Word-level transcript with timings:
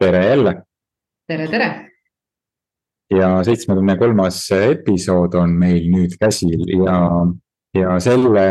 tere 0.00 0.26
jälle. 0.26 0.62
tere, 1.28 1.48
tere. 1.48 1.68
ja 3.10 3.44
seitsmekümne 3.44 3.96
kolmas 3.98 4.38
episood 4.56 5.34
on 5.34 5.52
meil 5.58 5.90
nüüd 5.92 6.14
käsil 6.20 6.62
ja, 6.72 7.00
ja 7.74 7.98
selle 8.00 8.46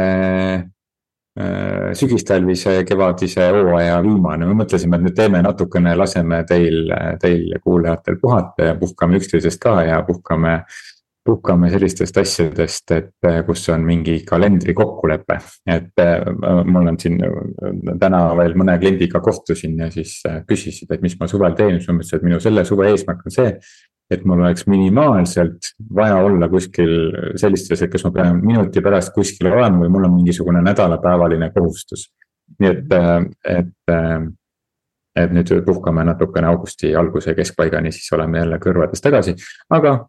äh, 1.39 1.89
sügistalvise, 1.93 2.83
kevadise 2.85 3.49
hooaja 3.55 3.97
viimane, 4.03 4.45
me 4.45 4.59
mõtlesime, 4.61 4.99
et 4.99 5.07
nüüd 5.07 5.17
teeme 5.17 5.41
natukene, 5.45 5.95
laseme 5.97 6.43
teil, 6.49 6.93
teil 7.23 7.57
kuulajatel 7.63 8.19
puhata 8.21 8.71
ja 8.71 8.77
puhkame 8.79 9.17
üksteisest 9.21 9.61
ka 9.63 9.79
ja 9.87 10.01
puhkame 10.07 10.53
äh, 10.59 10.79
puhkame 11.29 11.69
sellistest 11.71 12.17
asjadest, 12.17 12.93
et 12.95 13.27
äh, 13.27 13.41
kus 13.47 13.67
on 13.73 13.83
mingi 13.85 14.19
kalendri 14.27 14.73
kokkulepe. 14.77 15.37
et 15.69 16.01
äh, 16.01 16.25
mul 16.65 16.89
on 16.91 16.97
siin 16.99 17.19
äh, 17.25 17.93
täna 18.01 18.23
veel 18.39 18.55
mõne 18.59 18.77
kliendiga 18.81 19.21
kohtusin 19.23 19.77
ja 19.83 19.91
siis 19.93 20.19
küsisid, 20.49 20.89
et 20.93 21.05
mis 21.05 21.17
ma 21.19 21.29
suvel 21.29 21.57
teen, 21.59 21.77
siis 21.77 21.91
ma 21.91 21.99
mõtlesin, 21.99 22.19
et 22.21 22.27
minu 22.29 22.41
selle 22.43 22.65
suve 22.65 22.89
eesmärk 22.89 23.25
on 23.27 23.35
see. 23.37 23.53
et 24.09 24.23
mul 24.25 24.39
oleks 24.41 24.65
minimaalselt 24.65 25.67
vaja 25.95 26.15
olla 26.25 26.47
kuskil 26.49 26.93
sellistes, 27.37 27.83
et 27.85 27.91
kas 27.93 28.07
ma 28.07 28.11
pean 28.15 28.39
minuti 28.41 28.81
pärast 28.81 29.13
kuskil 29.13 29.51
olema 29.51 29.83
või 29.83 29.91
mul 29.93 30.07
on 30.09 30.15
mingisugune 30.15 30.63
nädalapäevaline 30.65 31.51
kohustus. 31.53 32.09
nii 32.59 32.69
et, 32.73 32.99
et 33.45 33.95
et 35.19 35.33
nüüd 35.35 35.49
puhkame 35.65 36.03
natukene 36.07 36.47
augusti 36.47 36.95
alguse 36.95 37.33
keskpaigani, 37.35 37.91
siis 37.91 38.07
oleme 38.15 38.39
jälle 38.39 38.57
kõrvades 38.63 39.01
tagasi, 39.03 39.35
aga 39.69 39.99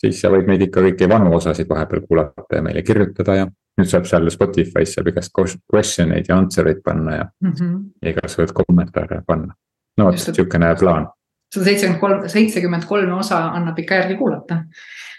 siis 0.00 0.20
sa 0.22 0.30
võid 0.32 0.48
meid 0.48 0.64
ikka 0.66 0.82
kõiki 0.84 1.08
vanu 1.10 1.32
osasid 1.36 1.68
vahepeal 1.68 2.04
kuulata 2.08 2.58
ja 2.58 2.64
meile 2.64 2.82
kirjutada 2.86 3.36
ja 3.42 3.46
nüüd 3.80 3.90
saab 3.90 4.08
seal 4.08 4.28
Spotify's 4.32 4.94
saab 4.96 5.10
igast 5.12 5.32
question 5.34 6.14
eid 6.16 6.30
ja 6.30 6.38
answer 6.40 6.68
eid 6.70 6.82
panna 6.84 7.16
ja 7.16 7.24
mm 7.44 7.52
-hmm. 7.52 8.10
igasuguseid 8.12 8.54
kommentaare 8.56 9.22
panna. 9.26 9.54
no 9.98 10.04
vot, 10.06 10.18
sihukene 10.18 10.74
plaan. 10.80 11.08
sada 11.54 11.64
seitsekümmend 11.64 12.00
kolm, 12.00 12.28
seitsekümmend 12.28 12.84
kolm 12.84 13.12
osa 13.18 13.38
annab 13.48 13.78
ikka 13.78 13.94
järgi 13.94 14.16
kuulata 14.16 14.64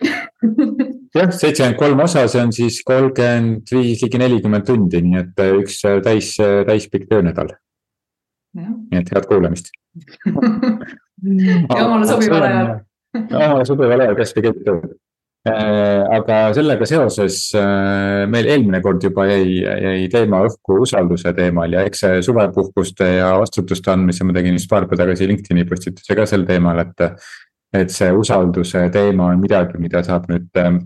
jah, 1.19 1.31
seitsekümmend 1.31 1.77
kolm 1.77 1.99
osa, 1.99 2.27
see 2.27 2.41
on 2.41 2.53
siis 2.53 2.83
kolmkümmend 2.85 3.61
viis, 3.71 4.03
ligi 4.03 4.17
nelikümmend 4.17 4.65
tundi, 4.65 5.01
nii 5.01 5.19
et 5.19 5.43
üks 5.61 5.81
täis, 6.03 6.37
täispikk 6.65 7.09
töönädal. 7.09 7.53
nii 8.55 8.99
et 8.99 9.11
head 9.15 9.27
kuulamist 9.27 9.69
ja 11.77 11.85
omale 11.85 12.07
sobival 12.07 12.41
ajal 12.41 12.79
no 13.31 13.63
sobival 13.67 14.05
ajal 14.05 14.19
kasvõi 14.19 14.49
kõik. 14.49 14.91
Äh, 15.41 16.03
aga 16.13 16.51
sellega 16.53 16.85
seoses 16.85 17.47
äh, 17.57 18.27
meil 18.29 18.45
eelmine 18.45 18.77
kord 18.85 19.01
juba 19.01 19.23
jäi, 19.25 19.63
jäi 19.65 20.03
teema 20.13 20.43
õhku 20.45 20.77
usalduse 20.83 21.31
teemal 21.33 21.73
ja 21.73 21.81
eks 21.89 22.03
see 22.03 22.19
suvepuhkuste 22.27 23.07
ja 23.15 23.31
vastutuste 23.41 23.89
andmise, 23.89 24.21
ma 24.21 24.35
tegin 24.37 24.59
just 24.59 24.69
paar 24.69 24.85
päeva 24.85 25.07
tagasi 25.07 25.31
LinkedIni 25.31 25.65
postituse 25.65 26.17
ka 26.17 26.27
sel 26.29 26.45
teemal, 26.49 26.83
et. 26.85 27.07
et 27.71 27.87
see 27.87 28.09
usalduse 28.11 28.81
teema 28.91 29.29
on 29.31 29.39
midagi, 29.39 29.77
mida 29.79 30.01
saab 30.03 30.25
nüüd 30.27 30.57
ähm, 30.59 30.81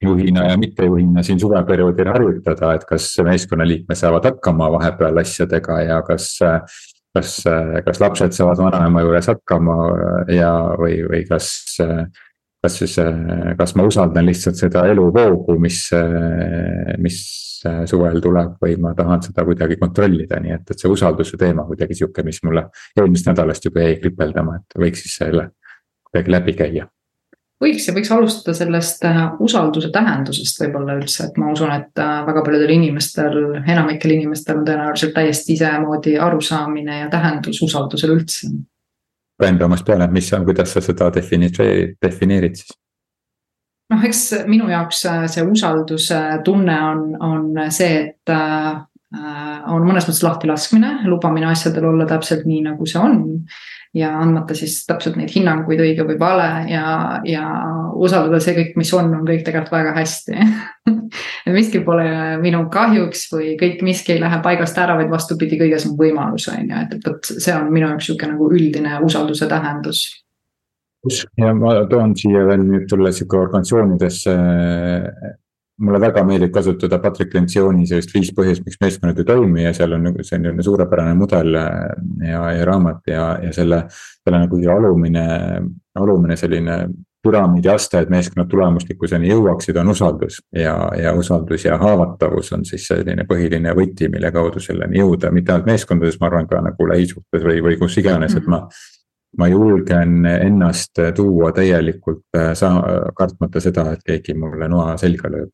juhina 0.00 0.44
ja 0.52 0.58
mittejuhina 0.58 1.24
siin 1.26 1.40
suveperioodil 1.42 2.08
harjutada, 2.12 2.70
et 2.78 2.84
kas 2.86 3.08
meeskonnaliikmed 3.26 3.98
saavad 3.98 4.28
hakkama 4.30 4.70
vahepeal 4.76 5.18
asjadega 5.24 5.80
ja 5.82 5.98
kas 6.06 6.30
kas, 7.18 7.34
kas 7.86 8.00
lapsed 8.02 8.36
saavad 8.36 8.62
vanaema 8.68 9.04
juures 9.04 9.28
hakkama 9.34 9.76
ja, 10.32 10.52
või, 10.80 11.02
või 11.10 11.24
kas, 11.28 11.50
kas 12.62 12.78
siis, 12.82 12.96
kas 13.58 13.74
ma 13.78 13.86
usaldan 13.88 14.26
lihtsalt 14.28 14.60
seda 14.60 14.86
eluvoogu, 14.90 15.58
mis, 15.62 15.84
mis 17.02 17.20
suvel 17.90 18.20
tuleb 18.22 18.58
või 18.62 18.76
ma 18.80 18.94
tahan 18.98 19.24
seda 19.26 19.44
kuidagi 19.46 19.78
kontrollida, 19.80 20.38
nii 20.42 20.54
et, 20.60 20.68
et 20.70 20.78
see 20.78 20.90
usalduse 20.92 21.38
teema 21.40 21.66
kuidagi 21.66 21.96
sihuke, 21.98 22.22
mis 22.26 22.38
mulle 22.46 22.68
eelmisest 22.96 23.32
nädalast 23.32 23.66
juba 23.66 23.82
jäi 23.86 23.98
kripeldama, 24.02 24.60
et 24.60 24.78
võiks 24.86 25.02
siis 25.04 25.18
selle 25.24 25.50
kuidagi 26.08 26.34
läbi 26.38 26.54
käia 26.58 26.86
võiks 27.62 27.88
ja 27.88 27.94
võiks 27.94 28.10
alustada 28.14 28.54
sellest 28.56 29.04
äh, 29.06 29.20
usalduse 29.42 29.90
tähendusest 29.94 30.60
võib-olla 30.62 30.96
üldse, 30.98 31.28
et 31.28 31.38
ma 31.40 31.52
usun, 31.52 31.72
et 31.74 32.02
äh, 32.02 32.18
väga 32.26 32.42
paljudel 32.46 32.74
inimestel, 32.74 33.38
enamikel 33.60 34.14
inimestel 34.14 34.60
on 34.60 34.66
tõenäoliselt 34.68 35.14
täiesti 35.16 35.56
isemoodi 35.58 36.16
arusaamine 36.22 37.02
ja 37.02 37.08
tähendus 37.12 37.62
usaldusel 37.66 38.14
üldse. 38.16 38.50
enda 39.44 39.66
omast 39.66 39.86
peale, 39.86 40.06
mis 40.10 40.32
on, 40.34 40.44
kuidas 40.46 40.74
sa 40.74 40.82
seda 40.82 41.10
defineerid, 41.14 41.96
defineerid 42.02 42.60
siis? 42.60 42.76
noh, 43.90 44.04
eks 44.04 44.22
minu 44.46 44.68
jaoks 44.70 45.04
äh, 45.10 45.24
see 45.32 45.46
usalduse 45.46 46.20
tunne 46.44 46.78
on, 46.92 47.10
on 47.20 47.72
see, 47.74 48.04
et 48.06 48.38
on 49.08 49.86
mõnes 49.88 50.04
mõttes 50.04 50.20
lahtilaskmine, 50.20 50.90
lubamine 51.08 51.46
asjadel 51.48 51.86
olla 51.88 52.04
täpselt 52.06 52.42
nii, 52.44 52.58
nagu 52.66 52.86
see 52.86 53.00
on 53.00 53.22
ja 53.96 54.10
andmata 54.20 54.54
siis 54.56 54.82
täpselt 54.86 55.16
neid 55.16 55.32
hinnanguid 55.32 55.80
õige 55.80 56.04
või 56.08 56.18
vale 56.20 56.48
ja, 56.70 56.84
ja 57.24 57.44
usaldada 57.96 58.40
see 58.42 58.54
kõik, 58.58 58.76
mis 58.80 58.92
on, 58.96 59.10
on 59.16 59.24
kõik 59.28 59.46
tegelikult 59.46 59.72
väga 59.72 59.94
hästi. 59.96 60.48
Miski 61.56 61.80
pole 61.86 62.06
minu 62.42 62.66
kahjuks 62.72 63.26
või 63.32 63.54
kõik 63.60 63.82
miski 63.86 64.16
ei 64.16 64.22
lähe 64.22 64.40
paigast 64.44 64.78
ära, 64.78 64.98
vaid 64.98 65.10
vastupidi, 65.12 65.58
kõiges 65.60 65.88
on 65.88 65.96
võimalus, 65.98 66.50
on 66.52 66.68
ju, 66.68 66.84
et, 66.84 66.94
et 66.98 67.08
vot 67.08 67.32
see 67.32 67.54
on 67.56 67.72
minu 67.72 67.88
jaoks 67.88 68.10
sihuke 68.10 68.28
nagu 68.28 68.50
üldine 68.52 68.98
usalduse 69.04 69.48
tähendus. 69.48 70.06
Ja 71.38 71.54
ma 71.56 71.78
toon 71.88 72.12
siia 72.18 72.42
veel 72.44 72.64
nüüd 72.66 72.88
tulla 72.90 73.12
sihuke 73.14 73.38
organisatsioonidesse 73.40 74.34
mulle 75.78 76.00
väga 76.00 76.24
meeldib 76.26 76.52
kasutada 76.52 76.98
Patrick 77.02 77.34
Lencioni 77.34 77.86
sellist 77.86 78.14
viis 78.14 78.30
põhjust, 78.34 78.64
miks 78.66 78.78
meeskonnad 78.82 79.18
ei 79.18 79.26
toimi 79.28 79.64
ja 79.64 79.72
seal 79.76 79.94
on, 79.94 80.10
see 80.20 80.38
on 80.38 80.42
niisugune 80.42 80.66
suurepärane 80.66 81.14
mudel 81.18 81.58
äh, 81.58 81.74
ja, 82.26 82.42
ja 82.56 82.64
raamat 82.68 83.12
ja, 83.12 83.26
ja 83.42 83.52
selle. 83.54 83.84
selle 84.28 84.42
nagu 84.42 84.58
alumine, 84.68 85.22
alumine 85.96 86.36
selline 86.36 86.74
püramiidi 87.24 87.70
aste, 87.72 88.02
et 88.02 88.10
meeskonnad 88.12 88.50
tulemuslikkuseni 88.50 89.30
jõuaksid, 89.30 89.78
on 89.80 89.88
usaldus. 89.94 90.42
ja, 90.52 90.74
ja 90.98 91.14
usaldus 91.16 91.64
ja 91.64 91.78
haavatavus 91.78 92.52
on 92.52 92.64
siis 92.68 92.86
selline 92.86 93.24
põhiline 93.28 93.72
võti, 93.74 94.10
mille 94.12 94.30
kaudu 94.32 94.60
selleni 94.60 95.00
jõuda, 95.00 95.32
mitte 95.32 95.54
ainult 95.54 95.70
meeskondades, 95.70 96.20
ma 96.20 96.28
arvan 96.28 96.50
ka 96.50 96.60
nagu 96.62 96.88
lähisuhtes 96.92 97.44
või, 97.44 97.62
või 97.64 97.78
kus 97.80 97.98
iganes, 98.02 98.36
et 98.36 98.46
ma 98.46 98.66
ma 99.38 99.46
julgen 99.48 100.24
ennast 100.26 100.98
tuua 101.14 101.50
täielikult 101.52 102.36
äh, 102.36 102.52
kartmata 103.14 103.60
seda, 103.60 103.90
et 103.92 104.04
keegi 104.04 104.34
mulle 104.34 104.68
noa 104.68 104.96
selga 105.00 105.30
lööb 105.32 105.52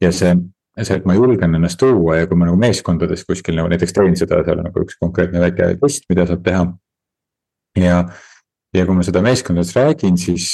ja 0.00 0.10
see, 0.14 0.32
see, 0.80 0.96
et 0.96 1.06
ma 1.08 1.16
julgen 1.16 1.58
ennast 1.58 1.80
tuua 1.80 2.20
ja 2.20 2.28
kui 2.30 2.38
ma 2.40 2.48
nagu 2.48 2.58
meeskondades 2.60 3.24
kuskil 3.28 3.58
nagu 3.58 3.70
näiteks 3.72 3.96
teen 3.96 4.16
seda, 4.18 4.42
seal 4.46 4.62
on 4.62 4.68
nagu 4.70 4.84
üks 4.84 4.98
konkreetne 5.00 5.42
väike 5.44 5.74
test, 5.82 6.06
mida 6.12 6.26
saab 6.28 6.44
teha. 6.46 6.66
ja, 7.80 8.02
ja 8.76 8.86
kui 8.86 8.96
ma 8.96 9.06
seda 9.06 9.22
meeskondades 9.24 9.74
räägin, 9.76 10.18
siis, 10.20 10.52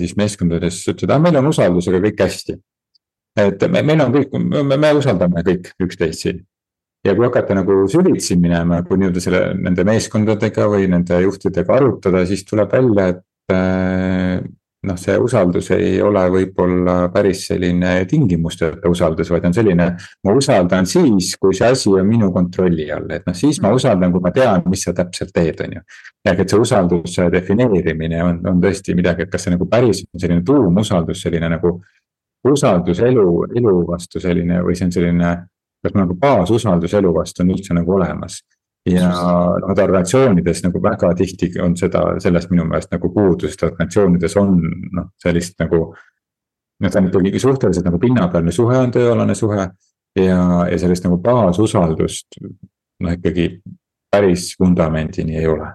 siis 0.00 0.16
meeskondades 0.18 0.82
ütlevad, 0.88 1.16
ah 1.16 1.24
meil 1.26 1.40
on 1.42 1.50
usaldusega 1.52 2.02
kõik 2.08 2.22
hästi. 2.26 2.58
et 3.38 3.66
me, 3.70 3.82
meil 3.82 4.06
on 4.06 4.14
kõik, 4.14 4.38
me, 4.38 4.76
me 4.76 4.94
usaldame 4.98 5.44
kõik 5.46 5.72
üksteist 5.84 6.26
siin 6.26 6.46
ja 7.06 7.14
kui 7.14 7.26
hakata 7.26 7.54
nagu 7.56 7.84
süvitsi 7.90 8.36
minema, 8.40 8.82
kui 8.86 8.98
nii-öelda 8.98 9.22
selle, 9.22 9.42
nende 9.62 9.84
meeskondadega 9.86 10.66
või 10.70 10.88
nende 10.90 11.20
juhtidega 11.22 11.76
arutada, 11.78 12.24
siis 12.28 12.44
tuleb 12.48 12.72
välja, 12.74 13.08
et 13.12 13.22
noh, 14.88 14.96
see 15.00 15.16
usaldus 15.20 15.70
ei 15.76 15.98
ole 16.02 16.22
võib-olla 16.32 16.96
päris 17.12 17.44
selline 17.50 17.92
tingimusteta 18.10 18.90
usaldus, 18.90 19.30
vaid 19.32 19.46
on 19.48 19.56
selline. 19.56 19.88
ma 20.24 20.34
usaldan 20.36 20.86
siis, 20.86 21.34
kui 21.40 21.54
see 21.56 21.68
asi 21.68 21.92
on 21.92 22.08
minu 22.08 22.30
kontrolli 22.34 22.88
all, 22.94 23.08
et 23.14 23.26
noh, 23.28 23.36
siis 23.36 23.60
ma 23.64 23.72
usaldan, 23.74 24.12
kui 24.12 24.24
ma 24.24 24.32
tean, 24.34 24.64
mis 24.70 24.84
sa 24.86 24.94
täpselt 24.96 25.32
teed, 25.34 25.60
on 25.64 25.78
ju. 25.78 25.84
ehk 26.28 26.42
et 26.44 26.54
see 26.54 26.60
usalduse 26.64 27.28
defineerimine 27.32 28.22
on, 28.24 28.42
on 28.52 28.64
tõesti 28.64 28.96
midagi, 28.98 29.26
et 29.26 29.32
kas 29.32 29.46
see 29.46 29.54
nagu 29.54 29.68
päris 29.70 30.04
on 30.08 30.24
selline 30.24 30.44
tuumusaldus, 30.44 31.22
selline 31.22 31.52
nagu. 31.56 31.78
usaldus 32.48 33.00
elu, 33.02 33.30
elu 33.58 33.72
vastu 33.86 34.20
selline 34.22 34.60
või 34.64 34.76
see 34.78 34.86
on 34.86 34.92
selline, 34.94 35.32
kas 35.82 35.94
nagu 35.94 36.14
baasusaldus 36.18 36.94
elu 36.94 37.10
vastu 37.14 37.42
on 37.42 37.50
üldse 37.56 37.74
nagu 37.74 37.92
olemas 37.96 38.38
ja 38.92 39.08
noh, 39.62 39.72
organisatsioonides 39.72 40.62
nagu 40.66 40.82
väga 40.82 41.12
tihti 41.18 41.50
on 41.62 41.76
seda, 41.76 42.04
sellest 42.22 42.52
minu 42.52 42.66
meelest 42.68 42.92
nagu 42.94 43.10
puudu, 43.14 43.48
sest 43.48 43.64
organisatsioonides 43.68 44.36
on 44.40 44.54
noh, 44.96 45.10
sellist 45.22 45.58
nagu. 45.62 45.82
noh, 46.78 46.90
ta 46.90 47.00
on 47.00 47.10
ikkagi 47.10 47.42
suhteliselt 47.42 47.86
nagu 47.88 47.98
pinnapealne 47.98 48.52
suhe 48.54 48.78
on 48.78 48.92
tööalane 48.94 49.34
suhe 49.34 49.64
ja, 50.16 50.40
ja 50.70 50.78
sellist 50.78 51.04
nagu 51.04 51.18
baasusaldust 51.22 52.38
noh, 52.42 53.12
ikkagi 53.12 53.50
päris 54.10 54.52
vundamendini 54.60 55.36
ei 55.36 55.46
ole 55.46 55.72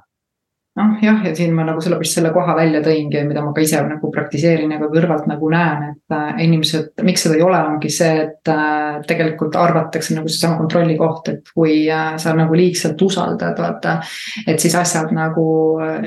noh 0.74 0.98
jah, 1.02 1.20
ja 1.22 1.36
siin 1.38 1.54
ma 1.54 1.66
nagu 1.68 1.82
sellepärast 1.84 2.18
selle 2.18 2.32
koha 2.34 2.56
välja 2.58 2.82
tõingi, 2.82 3.22
mida 3.28 3.44
ma 3.46 3.52
ka 3.54 3.62
ise 3.62 3.78
nagu 3.86 4.10
praktiseerin 4.14 4.74
ja 4.74 4.80
ka 4.82 4.90
kõrvalt 4.90 5.28
nagu 5.30 5.50
näen, 5.54 5.84
et 5.92 6.16
äh, 6.18 6.32
inimesed, 6.48 7.04
miks 7.06 7.26
seda 7.26 7.38
ei 7.38 7.46
ole, 7.46 7.60
ongi 7.76 7.92
see, 7.94 8.24
et 8.26 8.50
äh, 8.50 8.98
tegelikult 9.10 9.54
arvatakse 9.60 10.18
nagu 10.18 10.32
seesama 10.32 10.58
kontrolli 10.64 10.98
koht, 10.98 11.30
et 11.30 11.54
kui 11.54 11.84
äh, 11.94 12.16
sa 12.22 12.34
nagu 12.38 12.58
liigselt 12.58 13.02
usaldad, 13.06 13.62
vaata. 13.62 14.00
et 14.48 14.58
siis 14.60 14.74
asjad 14.80 15.14
nagu 15.14 15.46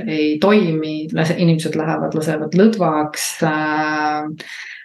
ei 0.03 0.35
toimi, 0.43 0.97
inimesed 1.15 1.79
lähevad, 1.79 2.19
lasevad 2.19 2.59
lõdvaks 2.59 3.29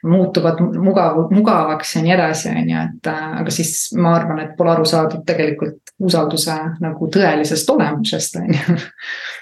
muutuvad 0.05 0.61
mugav, 0.81 1.17
mugavaks 1.33 1.95
ja 1.95 2.05
nii 2.05 2.13
edasi, 2.15 2.49
on 2.53 2.69
ju, 2.69 2.85
et 2.85 3.09
aga 3.11 3.53
siis 3.53 3.91
ma 3.97 4.15
arvan, 4.17 4.45
et 4.45 4.55
pole 4.57 4.73
aru 4.73 4.85
saadud 4.85 5.25
tegelikult 5.25 5.93
usalduse 6.01 6.55
nagu 6.81 7.09
tõelisest 7.13 7.69
olemusest, 7.69 8.41
on 8.41 8.57
ju 8.57 8.77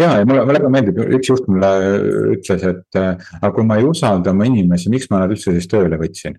ja, 0.00 0.10
ja 0.20 0.26
mulle 0.26 0.44
väga 0.48 0.72
meeldib, 0.72 1.00
üks 1.18 1.30
juht 1.30 1.46
mulle 1.50 1.70
ütles, 2.34 2.66
et 2.70 3.00
aga 3.00 3.52
kui 3.54 3.66
ma 3.68 3.78
ei 3.80 3.86
usalda 3.88 4.34
oma 4.34 4.48
inimesi, 4.48 4.92
miks 4.92 5.10
ma 5.12 5.22
nad 5.22 5.34
üldse 5.34 5.54
siis 5.54 5.70
tööle 5.70 6.00
võtsin? 6.00 6.38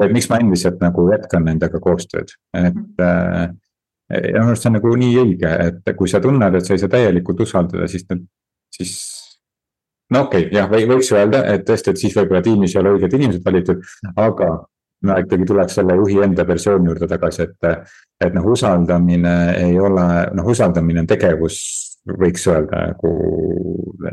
või 0.00 0.14
miks 0.14 0.28
ma 0.30 0.38
endiselt 0.40 0.78
nagu 0.80 1.08
jätkan 1.10 1.42
nendega 1.44 1.80
koostööd, 1.82 2.30
et 2.56 3.02
äh, 3.04 3.50
ja 4.10 4.40
minu 4.40 4.52
arust 4.52 4.64
see 4.64 4.70
on 4.70 4.76
nagu 4.78 4.92
nii 5.02 5.16
õige, 5.22 5.50
et 5.66 5.90
kui 5.98 6.10
sa 6.10 6.20
tunned, 6.22 6.56
et 6.56 6.66
sa 6.66 6.74
ei 6.74 6.82
saa 6.82 6.92
täielikult 6.92 7.42
usaldada, 7.44 7.88
siis 7.90 8.06
siis. 8.74 8.94
no 10.10 10.24
okei 10.26 10.46
okay,, 10.46 10.56
jah, 10.56 10.70
või 10.70 10.88
võiks 10.90 11.12
öelda, 11.14 11.42
et 11.52 11.66
tõesti, 11.68 11.92
et 11.92 12.02
siis 12.02 12.16
võib-olla 12.16 12.42
tiimis 12.42 12.74
ei 12.74 12.82
ole 12.82 12.96
õiged 12.96 13.16
inimesed 13.18 13.46
valitud, 13.46 13.84
aga 14.16 14.50
ma 15.06 15.18
ikkagi 15.22 15.46
tuleks 15.48 15.78
selle 15.78 15.96
juhi 15.96 16.18
enda 16.24 16.44
versiooni 16.48 16.90
juurde 16.90 17.08
tagasi, 17.08 17.46
et, 17.46 17.86
et 18.26 18.34
noh, 18.36 18.48
usaldamine 18.52 19.36
ei 19.58 19.78
ole, 19.80 20.08
noh, 20.36 20.50
usaldamine 20.52 21.04
on 21.04 21.08
tegevus, 21.08 21.60
võiks 22.20 22.46
öelda 22.48 22.90
nagu 22.90 23.14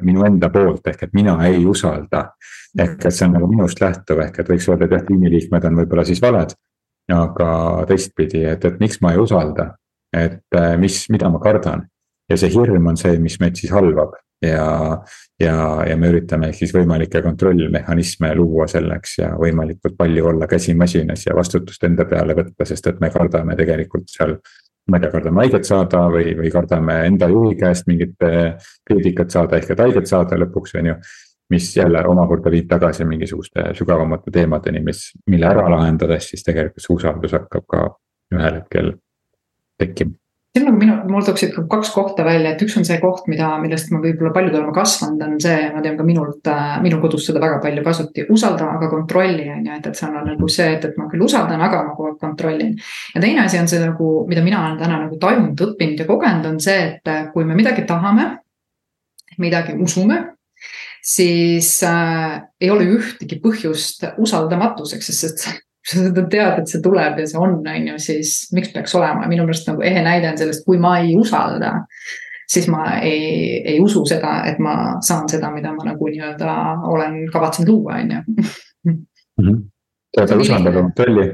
minu 0.04 0.26
enda 0.28 0.50
poolt, 0.52 0.88
ehk 0.92 1.08
et 1.08 1.18
mina 1.18 1.38
ei 1.48 1.66
usalda. 1.66 2.30
ehk 2.78 3.06
et 3.06 3.14
see 3.14 3.26
on 3.26 3.36
nagu 3.38 3.48
minust 3.50 3.82
lähtuv, 3.82 4.20
ehk 4.26 4.40
et 4.40 4.50
võiks 4.54 4.68
öelda, 4.70 4.86
et 4.86 4.96
jah, 4.98 5.04
tiimiliikmed 5.08 5.68
on 5.70 5.82
võib-olla 5.82 6.06
siis 6.06 6.22
valed. 6.22 6.56
aga 7.12 7.50
teistpidi, 7.88 8.44
et, 8.44 8.66
et 8.66 8.80
miks 8.80 9.00
ma 9.02 9.14
ei 9.14 9.20
usalda, 9.24 9.70
et 10.14 10.58
mis, 10.80 11.06
mida 11.10 11.30
ma 11.32 11.40
kardan 11.40 11.86
ja 12.30 12.38
see 12.38 12.52
hirm 12.52 12.90
on 12.92 12.98
see, 13.00 13.16
mis 13.24 13.40
meid 13.40 13.56
siis 13.56 13.72
halvab 13.72 14.16
ja, 14.42 15.04
ja, 15.40 15.56
ja 15.90 15.98
me 15.98 16.12
üritame 16.12 16.52
siis 16.54 16.74
võimalikke 16.76 17.22
kontrollmehhanisme 17.26 18.34
luua 18.38 18.68
selleks 18.70 19.18
ja 19.22 19.32
võimalikult 19.40 19.98
palju 19.98 20.32
olla 20.32 20.48
käsi 20.48 20.76
masinas 20.78 21.26
ja 21.26 21.36
vastutust 21.36 21.84
enda 21.84 22.06
peale 22.06 22.36
võtta, 22.38 22.66
sest 22.66 22.88
et 22.92 23.00
me 23.02 23.10
kardame 23.14 23.56
tegelikult 23.58 24.10
seal. 24.12 24.38
ma 24.88 24.98
ei 24.98 25.04
tea, 25.04 25.12
kardame 25.12 25.44
haiget 25.44 25.66
saada 25.68 26.06
või, 26.12 26.36
või 26.38 26.52
kardame 26.52 27.00
enda 27.06 27.28
juhi 27.28 27.56
käest 27.60 27.88
mingit 27.88 28.16
kriitikat 28.88 29.32
saada 29.32 29.58
ehk 29.58 29.74
et 29.74 29.82
haiget 29.84 30.08
saada 30.08 30.38
lõpuks, 30.38 30.78
on 30.80 30.94
ju. 30.94 30.96
mis 31.50 31.78
jälle 31.78 32.04
omakorda 32.08 32.52
viib 32.52 32.70
tagasi 32.70 33.06
mingisuguste 33.06 33.74
sügavamate 33.74 34.32
teemadeni, 34.32 34.84
mis, 34.84 35.12
mille 35.28 35.48
ära 35.48 35.70
lahendades 35.72 36.30
siis 36.30 36.44
tegelikult 36.44 36.84
see 36.84 36.96
usaldus 36.96 37.34
hakkab 37.34 37.68
ka 37.68 37.84
ühel 38.36 38.62
hetkel 38.62 38.94
tekkima 39.80 40.27
siin 40.58 40.68
nagu 40.68 40.80
minu, 40.80 40.96
mul 41.12 41.26
tooksid 41.26 41.54
kaks 41.70 41.92
kohta 41.94 42.26
välja, 42.26 42.54
et 42.54 42.62
üks 42.66 42.76
on 42.80 42.86
see 42.88 42.98
koht, 43.02 43.28
mida, 43.30 43.50
millest 43.62 43.92
ma 43.94 44.00
võib-olla 44.02 44.32
paljud 44.36 44.56
oleme 44.56 44.74
kasvanud, 44.76 45.22
on 45.26 45.36
see, 45.44 45.58
ma 45.74 45.84
tean 45.86 45.98
ka 46.00 46.06
minult, 46.08 46.50
äh, 46.52 46.78
minu 46.84 47.02
kodus 47.04 47.28
seda 47.30 47.42
väga 47.44 47.60
palju 47.64 47.84
kasuti, 47.86 48.26
usalda, 48.34 48.72
aga 48.78 48.90
kontrolli 48.92 49.48
on 49.54 49.68
ju, 49.68 49.76
et, 49.78 49.90
et 49.92 50.00
seal 50.00 50.16
on 50.18 50.26
nagu 50.32 50.50
see, 50.52 50.70
et, 50.78 50.88
et 50.90 50.98
ma 50.98 51.10
küll 51.12 51.26
usaldan, 51.28 51.62
aga 51.68 51.84
ma 51.86 51.94
kogu 51.98 52.12
aeg 52.12 52.18
kontrollin. 52.24 52.74
ja 53.14 53.22
teine 53.24 53.46
asi 53.46 53.62
on 53.62 53.70
see 53.70 53.84
nagu, 53.84 54.10
mida 54.30 54.46
mina 54.46 54.64
olen 54.64 54.80
täna 54.82 55.04
nagu 55.04 55.20
tajunud, 55.22 55.68
õppinud 55.68 56.02
ja 56.02 56.10
kogenud, 56.10 56.50
on 56.50 56.60
see, 56.64 56.80
et 56.90 57.14
äh, 57.14 57.30
kui 57.34 57.46
me 57.46 57.58
midagi 57.58 57.86
tahame, 57.90 58.32
midagi 59.38 59.78
usume 59.78 60.24
siis 61.08 61.70
äh, 61.86 62.42
ei 62.60 62.72
ole 62.74 62.88
ühtegi 62.98 63.38
põhjust 63.44 64.04
usaldamatuseks, 64.18 65.14
sest 65.14 65.46
kui 65.88 65.96
sa 65.96 66.06
seda 66.10 66.24
tead, 66.28 66.62
et 66.62 66.72
see 66.72 66.84
tuleb 66.84 67.20
ja 67.22 67.26
see 67.30 67.40
on, 67.40 67.60
on 67.64 67.90
ju, 67.92 67.98
siis 68.04 68.34
miks 68.56 68.74
peaks 68.74 68.96
olema, 69.00 69.28
minu 69.32 69.46
meelest 69.48 69.70
nagu 69.70 69.84
ehe 69.88 70.04
näide 70.04 70.32
on 70.34 70.40
sellest, 70.40 70.66
kui 70.68 70.80
ma 70.84 70.98
ei 71.00 71.16
usalda. 71.16 71.74
siis 72.48 72.68
ma 72.72 73.00
ei, 73.04 73.60
ei 73.68 73.80
usu 73.84 74.06
seda, 74.08 74.38
et 74.48 74.60
ma 74.64 75.02
saan 75.04 75.28
seda, 75.28 75.50
mida 75.52 75.74
ma 75.76 75.84
nagu 75.90 76.08
nii-öelda 76.08 76.54
olen 76.88 77.18
kavatsenud 77.32 77.72
luua, 77.72 78.00
on 78.04 78.12
ju. 78.12 78.46
Mhm. 79.38 79.58
usaldada 80.40 80.82
kontrolli 80.82 81.26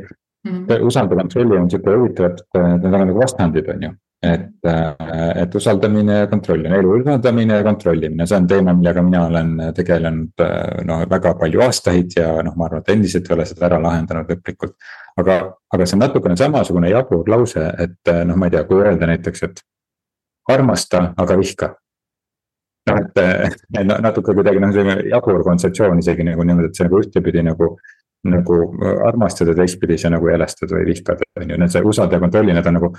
mm, 0.47 0.65
-hmm. 0.65 0.81
usaldada 0.81 1.21
kontrolli 1.21 1.57
on 1.57 1.69
sihuke 1.69 1.95
huvitav, 1.95 2.25
et 2.25 2.41
need 2.81 2.93
on 2.93 3.07
nagu 3.07 3.19
vastandid, 3.19 3.69
on 3.69 3.83
ju 3.83 3.91
et, 4.23 4.65
äh, 4.65 5.41
et 5.41 5.55
usaldamine 5.55 6.17
ja 6.21 6.27
kontrollimine, 6.31 6.79
elu 6.79 6.95
usaldamine 7.01 7.57
ja 7.59 7.63
kontrollimine, 7.65 8.27
see 8.27 8.37
on 8.39 8.47
teema, 8.47 8.73
millega 8.77 9.03
mina 9.03 9.25
olen 9.27 9.53
tegelenud 9.75 10.43
noh, 10.87 11.03
väga 11.11 11.33
palju 11.41 11.63
aastaid 11.65 12.15
ja 12.17 12.29
noh, 12.45 12.55
ma 12.55 12.69
arvan, 12.69 12.83
et 12.85 12.93
endiselt 12.95 13.29
ei 13.29 13.35
ole 13.35 13.47
seda 13.49 13.67
ära 13.67 13.81
lahendanud 13.83 14.31
lõplikult. 14.31 14.75
aga, 15.19 15.37
aga 15.75 15.85
see 15.85 15.97
on 15.97 16.03
natukene 16.05 16.37
samasugune 16.39 16.89
jabur 16.89 17.29
lause, 17.29 17.65
et 17.83 18.13
noh, 18.25 18.39
ma 18.39 18.47
ei 18.47 18.55
tea, 18.55 18.63
kui 18.69 18.81
öelda 18.81 19.09
näiteks, 19.11 19.43
et 19.49 19.63
armasta, 20.49 21.09
aga 21.17 21.39
vihka. 21.39 21.73
noh, 22.89 23.01
et, 23.03 23.19
et 23.79 23.91
natuke 24.07 24.35
kuidagi 24.35 24.63
noh, 24.63 24.71
selline 24.75 25.09
jabur 25.11 25.43
kontseptsioon 25.43 25.99
isegi 25.99 26.25
nagu 26.31 26.47
niimoodi, 26.47 26.71
et 26.71 26.79
see 26.79 26.87
nagu 26.87 27.03
ühtepidi 27.03 27.43
nagu 27.43 27.75
nagu 28.23 28.57
armastada, 29.07 29.51
teistpidi 29.55 29.97
sa 29.99 30.09
nagu 30.13 30.27
jälestad 30.29 30.71
või 30.71 30.85
vihkad, 30.93 31.23
on 31.39 31.49
ju, 31.49 31.57
need 31.59 31.73
see 31.73 31.83
usalda 31.83 32.15
ja 32.15 32.23
kontrolli, 32.23 32.53
need 32.55 32.67
on 32.69 32.77
nagu 32.77 32.91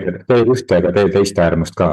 tee 0.00 0.42
ühte, 0.44 0.78
aga 0.80 0.92
tee 0.92 1.08
teist 1.14 1.38
äärmust 1.38 1.76
ka 1.78 1.90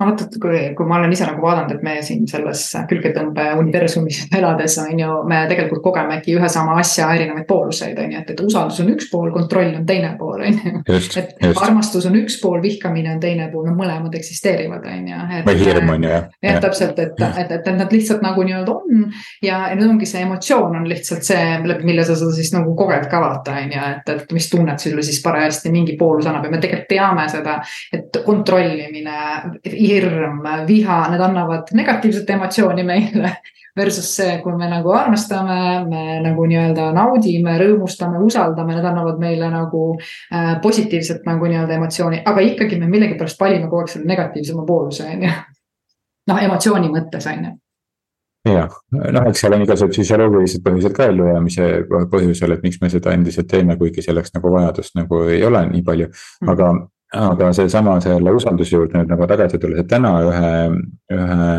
ma 0.00 0.08
mõtlen, 0.08 0.26
et 0.26 0.38
kui, 0.42 0.60
kui 0.74 0.88
ma 0.90 0.96
olen 0.98 1.12
ise 1.14 1.26
nagu 1.28 1.42
vaadanud, 1.44 1.76
et 1.76 1.82
me 1.86 1.92
siin 2.02 2.24
selles 2.26 2.64
külgetõmbe 2.90 3.44
universumis 3.60 4.24
elades 4.34 4.74
on 4.82 4.98
ju, 4.98 5.10
me 5.30 5.44
tegelikult 5.50 5.84
kogemegi 5.84 6.34
ühe 6.34 6.48
sama 6.50 6.74
asja 6.80 7.12
erinevaid 7.14 7.46
pooluseid, 7.46 7.98
on 8.02 8.14
ju, 8.16 8.22
et, 8.24 8.32
et 8.34 8.42
usaldus 8.42 8.80
on 8.82 8.90
üks 8.90 9.06
pool, 9.12 9.30
kontroll 9.34 9.70
on 9.78 9.84
teine 9.86 10.10
pool, 10.18 10.42
on 10.42 10.58
ju. 10.58 10.72
et 10.90 10.98
just. 10.98 11.62
armastus 11.62 12.08
on 12.10 12.18
üks 12.18 12.40
pool, 12.42 12.58
vihkamine 12.64 13.12
on 13.14 13.20
teine 13.22 13.46
pool, 13.52 13.68
noh, 13.68 13.76
mõlemad 13.78 14.16
eksisteerivad, 14.18 14.88
on 14.90 15.12
ju. 15.12 15.20
või 15.46 15.60
hirm 15.62 15.94
on 15.94 16.08
ju, 16.08 16.10
jah. 16.10 16.26
jah, 16.48 16.58
täpselt, 16.66 16.98
et, 16.98 17.22
et, 17.44 17.54
et, 17.60 17.70
nad 17.78 17.94
lihtsalt 17.94 18.26
nagu 18.26 18.42
nii-öelda 18.46 18.74
on 18.74 19.06
ja, 19.44 19.60
ja 19.70 19.78
nüüd 19.78 19.94
ongi 19.94 20.10
see 20.10 20.24
emotsioon 20.26 20.74
on 20.80 20.90
lihtsalt 20.90 21.22
see, 21.26 21.46
läbi 21.70 21.86
mille 21.86 22.02
sa 22.06 22.18
seda 22.18 22.34
siis 22.34 22.50
nagu 22.56 22.74
koged 22.78 23.06
ka 23.12 23.22
vaata, 23.22 23.60
on 23.62 23.78
ju, 23.78 23.86
et, 23.94 24.12
et 24.16 24.34
mis 24.34 24.50
tunnet 24.50 24.82
sulle 24.82 25.06
siis 25.06 25.22
parajasti 25.22 25.70
mingi 25.74 25.94
poolus 26.00 26.26
annab 26.26 26.48
ja 26.48 26.54
me 26.56 26.62
tegelikult 26.62 26.90
teame 26.90 27.28
seda, 27.30 27.60
et 27.94 28.22
kontrollimine 28.26 29.16
hirm, 29.84 30.42
viha, 30.68 31.00
need 31.12 31.24
annavad 31.24 31.74
negatiivset 31.76 32.30
emotsiooni 32.36 32.86
meile. 32.86 33.34
Versus 33.74 34.06
see, 34.14 34.36
kui 34.38 34.54
me 34.54 34.68
nagu 34.70 34.92
armastame, 34.94 35.54
me 35.90 36.02
nagu 36.22 36.44
nii-öelda 36.46 36.92
naudime, 36.94 37.56
rõõmustame, 37.58 38.20
usaldame, 38.22 38.76
need 38.76 38.86
annavad 38.86 39.18
meile 39.18 39.48
nagu 39.50 39.80
äh, 39.96 40.52
positiivset 40.62 41.26
nagu 41.26 41.50
nii-öelda 41.50 41.74
emotsiooni, 41.80 42.22
aga 42.22 42.44
ikkagi 42.52 42.78
me 42.78 42.86
millegipärast 42.92 43.42
valime 43.42 43.66
kogu 43.66 43.82
aeg 43.82 43.90
selle 43.96 44.06
negatiivsema 44.12 44.62
pooluse, 44.68 45.08
on 45.10 45.26
ju. 45.26 45.34
noh, 46.30 46.40
emotsiooni 46.46 46.92
mõttes, 46.94 47.26
on 47.32 47.48
ju 47.48 47.52
jah, 48.52 48.72
noh, 48.92 49.26
eks 49.28 49.40
seal 49.40 49.54
on 49.56 49.62
igasugused 49.64 50.02
füsioloogilised 50.02 50.62
põhjused 50.64 50.94
ka 50.96 51.08
ellujäämise 51.10 51.68
põhjusel, 52.12 52.52
et 52.54 52.64
miks 52.66 52.80
me 52.82 52.90
seda 52.92 53.14
endiselt 53.16 53.48
teeme, 53.50 53.76
kuigi 53.80 54.04
selleks 54.04 54.34
nagu 54.36 54.52
vajadust 54.52 54.98
nagu 54.98 55.22
ei 55.32 55.40
ole 55.48 55.64
nii 55.70 55.84
palju, 55.86 56.10
mm. 56.10 56.50
aga 56.52 56.72
aga 57.14 57.52
seesama 57.54 57.98
selle 58.02 58.34
usalduse 58.34 58.76
juurde 58.76 58.98
nüüd 58.98 59.10
nagu 59.12 59.26
tagasi 59.30 59.60
tulles, 59.62 59.84
et 59.84 59.90
täna 59.90 60.14
ühe, 60.28 60.52
ühe. 61.14 61.50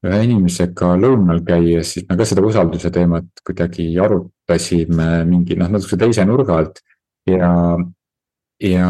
ühe 0.00 0.18
inimesega 0.24 0.94
lõunal 0.96 1.42
käies, 1.44 1.90
siis 1.92 2.06
me 2.08 2.16
ka 2.16 2.24
seda 2.24 2.40
usalduse 2.48 2.88
teemat 2.90 3.42
kuidagi 3.44 3.90
arutasime 4.00 5.26
mingi 5.28 5.58
noh, 5.60 5.68
natukese 5.68 5.98
teise 6.00 6.24
nurga 6.24 6.56
alt. 6.56 6.80
ja, 7.28 7.50
ja, 8.64 8.86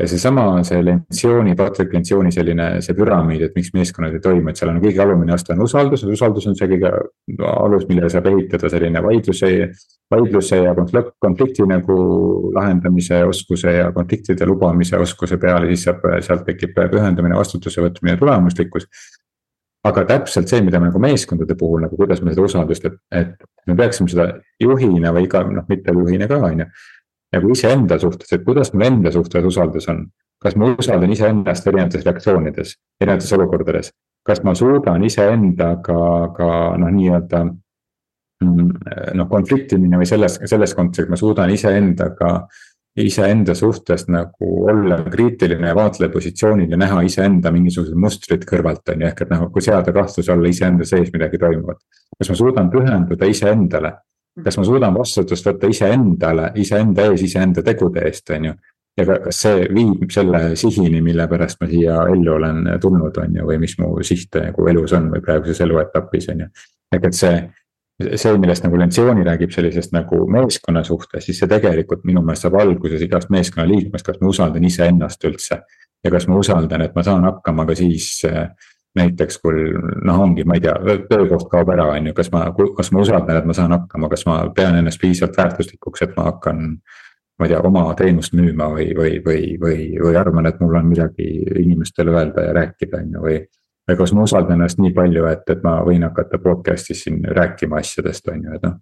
ja 0.00 0.08
seesama, 0.10 0.48
see 0.66 0.82
Lentsiooni, 0.82 1.54
Patrick 1.58 1.94
Lentsiooni 1.94 2.34
selline, 2.34 2.66
see 2.82 2.98
püramiid, 2.98 3.44
et 3.46 3.54
miks 3.54 3.70
meeskonnad 3.74 4.18
ei 4.18 4.24
toimu, 4.24 4.50
et 4.50 4.58
seal 4.58 4.72
on 4.72 4.82
kõige 4.82 5.02
alumine 5.04 5.36
aste 5.36 5.54
on 5.54 5.62
usaldus, 5.62 6.02
usaldus 6.02 6.50
on 6.50 6.58
see 6.58 6.70
kõige 6.74 6.90
alus, 7.54 7.86
millele 7.86 8.10
saab 8.10 8.26
ehitada 8.32 8.70
selline 8.74 9.02
vaidluse. 9.04 9.52
Vaidluse 10.10 10.56
ja 10.62 10.74
konflikt, 10.74 11.14
konflikti 11.20 11.66
nagu 11.68 11.96
lahendamise 12.54 13.22
oskuse 13.28 13.72
ja 13.76 13.92
konfliktide 13.92 14.46
lubamise 14.48 14.96
oskuse 14.96 15.36
peale, 15.36 15.68
siis 15.68 15.88
saab, 15.88 16.06
sealt 16.24 16.46
tekib 16.48 16.76
pühendumine, 16.78 17.36
vastutuse 17.36 17.84
võtmine, 17.84 18.16
tulemuslikkus 18.20 18.88
aga 19.88 20.04
täpselt 20.08 20.50
see, 20.50 20.60
mida 20.64 20.80
me 20.80 20.90
nagu 20.90 21.00
meeskondade 21.02 21.54
puhul 21.58 21.82
nagu, 21.84 21.96
kuidas 21.96 22.22
me 22.22 22.32
seda 22.34 22.44
usaldust, 22.44 22.86
et, 22.88 22.96
et 23.14 23.68
me 23.68 23.76
peaksime 23.78 24.10
seda 24.10 24.28
juhina 24.60 25.12
või 25.14 25.28
iga 25.28 25.44
noh, 25.46 25.66
mitte 25.70 25.94
juhina 25.94 26.28
ka 26.30 26.40
on 26.48 26.64
ju 26.64 26.68
nagu 27.34 27.52
iseenda 27.52 27.98
suhtes, 28.00 28.32
et 28.32 28.44
kuidas 28.44 28.72
mul 28.72 28.86
enda 28.88 29.12
suhtes 29.12 29.44
usaldus 29.44 29.88
on. 29.92 30.06
kas 30.38 30.54
ma 30.54 30.68
usaldan 30.70 31.10
iseennast 31.10 31.66
erinevates 31.66 32.04
reaktsioonides, 32.06 32.76
erinevates 33.02 33.32
olukordades, 33.34 33.88
kas 34.22 34.44
ma 34.46 34.52
suudan 34.54 35.02
iseendaga 35.04 36.02
ka 36.36 36.50
noh, 36.78 36.92
nii-öelda. 36.94 37.40
Mm, 38.44 38.72
noh, 39.18 39.26
konflikti 39.26 39.78
minna 39.82 39.98
või 39.98 40.06
selles, 40.06 40.36
selles 40.46 40.74
kontekstis 40.78 41.10
ma 41.10 41.16
suudan 41.18 41.50
iseendaga, 41.50 42.32
iseenda 42.98 43.54
suhtes 43.58 44.04
nagu 44.10 44.50
olla 44.70 45.00
kriitiline 45.10 45.72
vaatlejapositsioonil 45.74 46.70
ja 46.70 46.78
näha 46.78 47.02
iseenda 47.06 47.50
mingisugused 47.54 47.98
mustrid 47.98 48.46
kõrvalt, 48.46 48.84
on 48.94 49.02
ju, 49.02 49.10
ehk 49.10 49.24
et 49.24 49.32
noh, 49.34 49.48
kui 49.54 49.62
seada 49.62 49.94
kahtluse 49.94 50.34
alla 50.34 50.50
iseenda 50.50 50.86
sees 50.86 51.10
midagi 51.14 51.38
toimuvat. 51.38 51.82
kas 52.18 52.30
ma 52.30 52.38
suudan 52.38 52.70
pühenduda 52.70 53.26
iseendale 53.30 53.92
kas 54.44 54.58
ma 54.58 54.64
suudan 54.66 54.94
vastutust 54.94 55.46
võtta 55.48 55.70
iseendale, 55.70 56.50
iseenda 56.62 57.08
ees, 57.10 57.22
iseenda 57.26 57.62
tegude 57.66 58.04
eest, 58.06 58.30
on 58.34 58.50
ju. 58.50 58.56
ja 58.98 59.06
kas 59.06 59.42
see 59.44 59.66
viib 59.74 60.10
selle 60.10 60.42
sihini, 60.58 61.00
mille 61.04 61.28
pärast 61.30 61.60
ma 61.62 61.68
siia 61.70 62.00
ellu 62.12 62.34
olen 62.34 62.64
tulnud, 62.82 63.18
on 63.22 63.38
ju, 63.40 63.46
või 63.50 63.60
mis 63.62 63.76
mu 63.78 63.92
siht 64.06 64.34
nagu 64.38 64.66
elus 64.70 64.94
on 64.98 65.10
või 65.12 65.22
praeguses 65.24 65.62
eluetapis, 65.66 66.30
on 66.34 66.44
ju. 66.44 66.50
ehk 66.94 67.08
et 67.10 67.18
see, 67.18 67.40
see, 67.98 68.38
millest 68.38 68.64
nagu 68.64 68.78
Lencioni 68.78 69.26
räägib 69.26 69.52
sellisest 69.54 69.92
nagu 69.96 70.22
meeskonna 70.30 70.84
suhtes, 70.86 71.24
siis 71.26 71.40
see 71.42 71.50
tegelikult 71.50 72.04
minu 72.06 72.22
meelest 72.22 72.46
saab 72.46 72.58
alguses 72.62 73.02
igast 73.02 73.32
meeskonnaliikmest, 73.34 74.06
kas 74.06 74.20
ma 74.22 74.30
usaldan 74.30 74.64
iseennast 74.64 75.24
üldse. 75.28 75.62
ja 76.04 76.10
kas 76.14 76.28
ma 76.30 76.36
usaldan, 76.38 76.82
et 76.84 76.94
ma 76.94 77.02
saan 77.02 77.24
hakkama 77.26 77.64
ka 77.66 77.74
siis 77.74 78.20
näiteks 78.98 79.38
kui 79.42 79.72
noh, 80.04 80.20
ongi, 80.22 80.44
ma 80.46 80.56
ei 80.58 80.62
tea, 80.64 80.74
töökoht 81.10 81.48
kaob 81.50 81.72
ära, 81.74 81.88
on 81.96 82.10
ju, 82.10 82.14
kas 82.16 82.30
ma, 82.34 82.46
kas 82.76 82.92
ma 82.94 83.02
usaldan, 83.04 83.40
et 83.40 83.48
ma 83.48 83.56
saan 83.56 83.74
hakkama, 83.76 84.10
kas 84.12 84.24
ma 84.28 84.38
pean 84.54 84.78
ennast 84.78 85.00
piisavalt 85.02 85.38
väärtuslikuks, 85.38 86.06
et 86.06 86.16
ma 86.16 86.30
hakkan. 86.32 86.64
ma 87.38 87.46
ei 87.46 87.52
tea, 87.52 87.58
oma 87.62 87.84
teenust 87.94 88.32
müüma 88.34 88.66
või, 88.72 88.88
või, 88.98 89.10
või, 89.22 89.42
või, 89.62 89.82
või 90.02 90.16
arvan, 90.18 90.48
et 90.50 90.56
mul 90.58 90.74
on 90.74 90.88
midagi 90.90 91.26
inimestele 91.62 92.10
öelda 92.10 92.48
ja 92.48 92.54
rääkida, 92.56 92.98
on 92.98 93.12
ju, 93.14 93.20
või. 93.22 93.36
Või 93.88 93.96
kas 93.96 94.12
ma 94.12 94.26
usaldan 94.26 94.58
ennast 94.58 94.80
nii 94.82 94.92
palju, 94.96 95.24
et, 95.30 95.46
et 95.50 95.64
ma 95.64 95.78
võin 95.86 96.04
hakata 96.04 96.40
podcast'is 96.42 97.06
siin 97.06 97.22
rääkima 97.38 97.80
asjadest, 97.80 98.28
on 98.28 98.44
ju, 98.44 98.58
et 98.58 98.66
noh. 98.66 98.76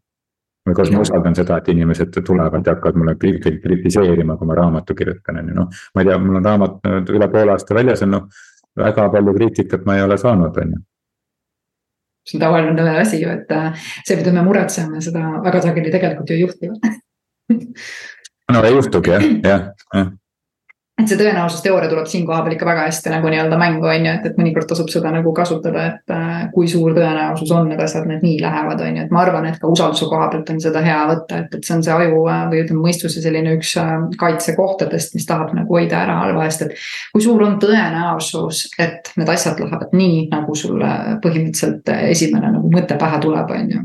Või 0.66 0.75
kas 0.75 0.90
ma 0.90 1.04
usaldan 1.04 1.36
seda, 1.38 1.60
et 1.60 1.68
inimesed 1.70 2.16
tulevad 2.26 2.66
ja 2.66 2.75
hakkavad 2.75 2.98
mulle 2.98 3.14
kritiseerima, 3.20 4.34
kui 4.36 4.48
ma 4.48 4.56
raamatu 4.58 4.96
kirjutan, 4.98 5.38
on 5.38 5.52
ju, 5.52 5.54
noh. 5.60 5.80
ma 5.94 6.02
ei 6.02 6.10
tea, 6.10 6.18
mul 6.18 6.40
on 6.40 6.50
raamat 6.50 6.90
üle 7.14 7.30
poole 7.30 7.54
aasta 7.54 7.78
väljas 7.78 8.02
on, 8.06 8.14
noh. 8.18 8.44
Väga 8.76 9.06
palju 9.08 9.32
kriitikat 9.32 9.86
ma 9.88 9.94
ei 9.96 10.02
ole 10.04 10.18
saanud, 10.20 10.58
on 10.60 10.75
ju. 10.75 10.82
See 12.26 12.36
on 12.36 12.42
tavaline 12.42 12.98
asi 12.98 13.22
ju, 13.22 13.30
et 13.30 13.52
äh, 13.54 13.86
see, 14.02 14.18
mida 14.18 14.34
me 14.34 14.42
muretseme, 14.44 15.00
seda 15.00 15.38
väga 15.44 15.62
sageli 15.68 15.94
tegelikult 15.94 16.30
ju 16.30 16.36
ei 16.36 16.44
juhtu. 16.44 16.75
No 18.46 18.60
ei 18.62 18.76
juhtugi 18.76 19.10
jah, 19.10 19.25
jah, 19.42 19.62
jah 19.90 20.10
et 20.96 21.10
see 21.10 21.18
tõenäosusteooria 21.20 21.90
tuleb 21.90 22.06
siin 22.08 22.24
koha 22.26 22.38
peal 22.44 22.54
ikka 22.56 22.66
väga 22.66 22.86
hästi 22.86 23.10
nagu 23.12 23.28
nii-öelda 23.28 23.58
mängu, 23.60 23.84
on 23.84 24.06
ju, 24.06 24.12
et, 24.16 24.28
et 24.30 24.38
mõnikord 24.40 24.68
tasub 24.70 24.88
seda 24.88 25.10
nagu 25.12 25.32
kasutada, 25.36 25.82
et 25.90 26.14
äh, 26.14 26.46
kui 26.54 26.70
suur 26.72 26.94
tõenäosus 26.96 27.52
on, 27.52 27.68
et 27.74 27.82
asjad 27.84 28.08
need 28.08 28.24
nii 28.24 28.38
lähevad, 28.40 28.80
on 28.80 28.96
ju, 28.96 29.04
et 29.04 29.12
ma 29.12 29.20
arvan, 29.26 29.48
et 29.50 29.58
ka 29.60 29.68
usalduse 29.68 30.08
koha 30.08 30.30
pealt 30.32 30.52
on 30.54 30.62
seda 30.64 30.80
hea 30.86 31.02
võtta, 31.10 31.42
et, 31.44 31.58
et 31.58 31.68
see 31.68 31.76
on 31.76 31.84
see 31.84 31.92
aju 31.92 32.22
äh, 32.32 32.46
või 32.52 32.62
ütleme, 32.62 32.80
mõistuse 32.86 33.24
selline 33.24 33.52
üks 33.58 33.74
äh, 33.82 33.92
kaitsekohtadest, 34.22 35.18
mis 35.18 35.28
tahab 35.28 35.52
nagu 35.58 35.76
hoida 35.76 36.00
ära 36.06 36.16
halva 36.22 36.48
eest, 36.48 36.64
et. 36.64 36.88
kui 37.12 37.26
suur 37.26 37.44
on 37.44 37.60
tõenäosus, 37.60 38.64
et 38.80 39.12
need 39.20 39.34
asjad 39.36 39.60
lähevad 39.60 39.92
nii, 39.96 40.24
nagu 40.32 40.56
sulle 40.56 41.20
põhimõtteliselt 41.20 41.92
esimene 42.08 42.56
nagu 42.56 42.72
mõte 42.72 42.96
pähe 43.00 43.20
tuleb, 43.20 43.52
on 43.52 43.76
ju 43.76 43.84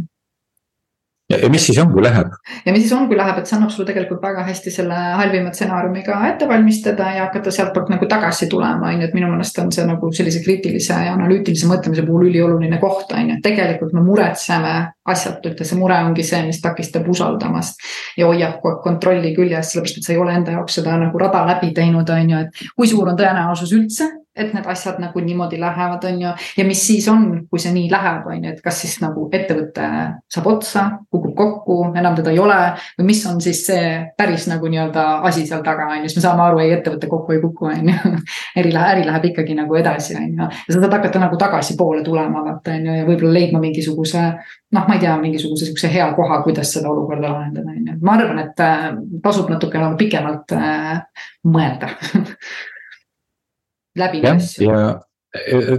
ja, 1.31 1.49
mis 1.49 1.65
siis 1.65 1.79
on, 1.81 1.91
kui 1.93 2.03
läheb? 2.03 2.31
ja 2.65 2.73
mis 2.73 2.85
siis 2.85 2.93
on, 2.97 3.07
kui 3.09 3.17
läheb, 3.17 3.39
et 3.39 3.49
see 3.49 3.57
annab 3.57 3.71
sulle 3.73 3.87
tegelikult 3.89 4.21
väga 4.23 4.43
hästi 4.47 4.73
selle 4.73 4.97
halvima 5.19 5.53
stsenaariumiga 5.55 6.19
ette 6.29 6.47
valmistada 6.49 7.09
ja 7.15 7.25
hakata 7.27 7.53
sealtpoolt 7.53 7.91
nagu 7.93 8.07
tagasi 8.11 8.47
tulema, 8.51 8.91
on 8.91 9.01
ju, 9.01 9.09
et 9.09 9.17
minu 9.17 9.31
meelest 9.31 9.59
on 9.63 9.71
see 9.75 9.85
nagu 9.87 10.11
sellise 10.15 10.43
kriitilise 10.45 10.99
ja 11.07 11.15
analüütilise 11.15 11.69
mõtlemise 11.69 12.05
puhul 12.07 12.29
ülioluline 12.29 12.79
koht, 12.81 13.11
on 13.17 13.33
ju, 13.33 13.37
et 13.37 13.45
tegelikult 13.45 13.95
me 13.97 14.05
muretseme 14.05 14.75
asjatult 15.11 15.61
ja 15.61 15.67
see 15.67 15.79
mure 15.79 15.97
ongi 16.05 16.25
see, 16.25 16.41
mis 16.47 16.61
takistab 16.63 17.07
usaldamast. 17.09 17.81
ja 18.17 18.29
hoiab 18.29 18.61
kontrolli 18.83 19.35
küljes, 19.35 19.73
sellepärast 19.73 20.01
et 20.01 20.07
sa 20.07 20.15
ei 20.15 20.21
ole 20.21 20.35
enda 20.37 20.57
jaoks 20.57 20.79
seda 20.81 20.97
nagu 21.01 21.21
rada 21.21 21.45
läbi 21.47 21.73
teinud, 21.75 22.09
on 22.09 22.35
ju, 22.35 22.41
et 22.45 22.65
kui 22.75 22.89
suur 22.89 23.09
on 23.09 23.17
tõenäosus 23.19 23.73
üldse 23.77 24.09
et 24.35 24.53
need 24.55 24.67
asjad 24.71 24.99
nagu 25.03 25.19
niimoodi 25.19 25.59
lähevad, 25.59 26.03
on 26.07 26.21
ju. 26.21 26.29
ja 26.57 26.65
mis 26.65 26.81
siis 26.87 27.07
on, 27.11 27.25
kui 27.51 27.59
see 27.59 27.73
nii 27.75 27.89
läheb, 27.91 28.27
on 28.31 28.45
ju, 28.45 28.53
et 28.53 28.61
kas 28.63 28.79
siis 28.85 28.93
nagu 29.03 29.25
ettevõte 29.33 29.87
saab 30.31 30.47
otsa, 30.47 30.85
kukub 31.11 31.33
kokku, 31.35 31.77
enam 31.99 32.15
teda 32.15 32.31
ei 32.31 32.39
ole. 32.39 32.59
või 32.99 33.09
mis 33.09 33.25
on 33.27 33.41
siis 33.43 33.65
see 33.67 33.89
päris 34.17 34.47
nagu 34.47 34.71
nii-öelda 34.71 35.05
asi 35.27 35.43
seal 35.49 35.65
taga, 35.65 35.89
on 35.91 36.05
ju, 36.05 36.11
siis 36.11 36.21
me 36.21 36.25
saame 36.27 36.45
aru, 36.45 36.63
ei 36.63 36.71
ettevõte 36.77 37.11
kokku 37.11 37.35
ei 37.35 37.43
kuku, 37.43 37.69
on 37.73 37.91
ju. 37.91 38.15
äri 38.61 38.71
läheb, 38.71 38.95
äri 38.95 39.05
läheb 39.09 39.29
ikkagi 39.33 39.57
nagu 39.59 39.79
edasi, 39.81 40.15
on 40.15 40.31
ju. 40.31 40.47
ja 40.47 40.49
sa 40.69 40.79
saad 40.79 40.97
hakata 40.99 41.25
nagu 41.25 41.39
tagasipoole 41.41 42.03
tulema, 42.07 42.45
vaata 42.47 42.77
on 42.77 42.87
ju, 42.87 42.97
ja 43.01 43.07
võib-olla 43.09 43.35
leidma 43.35 43.63
mingisuguse. 43.63 44.25
noh, 44.71 44.87
ma 44.87 44.95
ei 44.95 45.03
tea, 45.03 45.17
mingisuguse 45.19 45.67
sihukese 45.67 45.91
hea 45.91 46.07
koha, 46.15 46.39
kuidas 46.45 46.71
seda 46.71 46.87
olukorda 46.89 47.33
lahendada, 47.33 47.75
on 47.75 47.87
ju. 47.91 47.99
ma 48.01 48.15
arvan, 48.15 48.45
et 48.45 48.63
äh, 48.63 48.91
tasub 49.23 49.51
natuke 49.51 49.81
nagu 49.81 49.99
pikemalt 49.99 50.55
äh, 50.55 51.01
mõelda 51.43 51.91
läbi 53.97 54.21
asju. 54.27 54.69
ja 54.69 54.83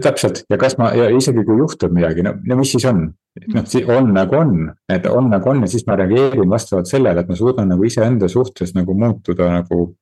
täpselt 0.03 0.45
ja 0.51 0.57
kas 0.59 0.79
ma 0.81 0.93
ja 0.97 1.11
isegi 1.13 1.45
kui 1.45 1.59
juhtub 1.61 1.93
midagi, 1.93 2.25
no, 2.25 2.35
no 2.49 2.57
mis 2.57 2.73
siis 2.73 2.87
on? 2.89 3.11
noh, 3.55 3.65
on 3.97 4.13
nagu 4.13 4.37
on, 4.37 4.55
et 4.93 5.07
on 5.09 5.29
nagu 5.33 5.51
on 5.51 5.65
ja 5.65 5.69
siis 5.73 5.85
ma 5.89 5.97
reageerin 5.97 6.51
vastavalt 6.51 6.89
sellele, 6.89 7.21
et 7.21 7.29
ma 7.29 7.37
suudan 7.37 7.69
nagu 7.73 7.85
iseenda 7.85 8.29
suhtes 8.29 8.75
nagu 8.77 8.95
muutuda 8.95 9.51
nagu. 9.53 9.95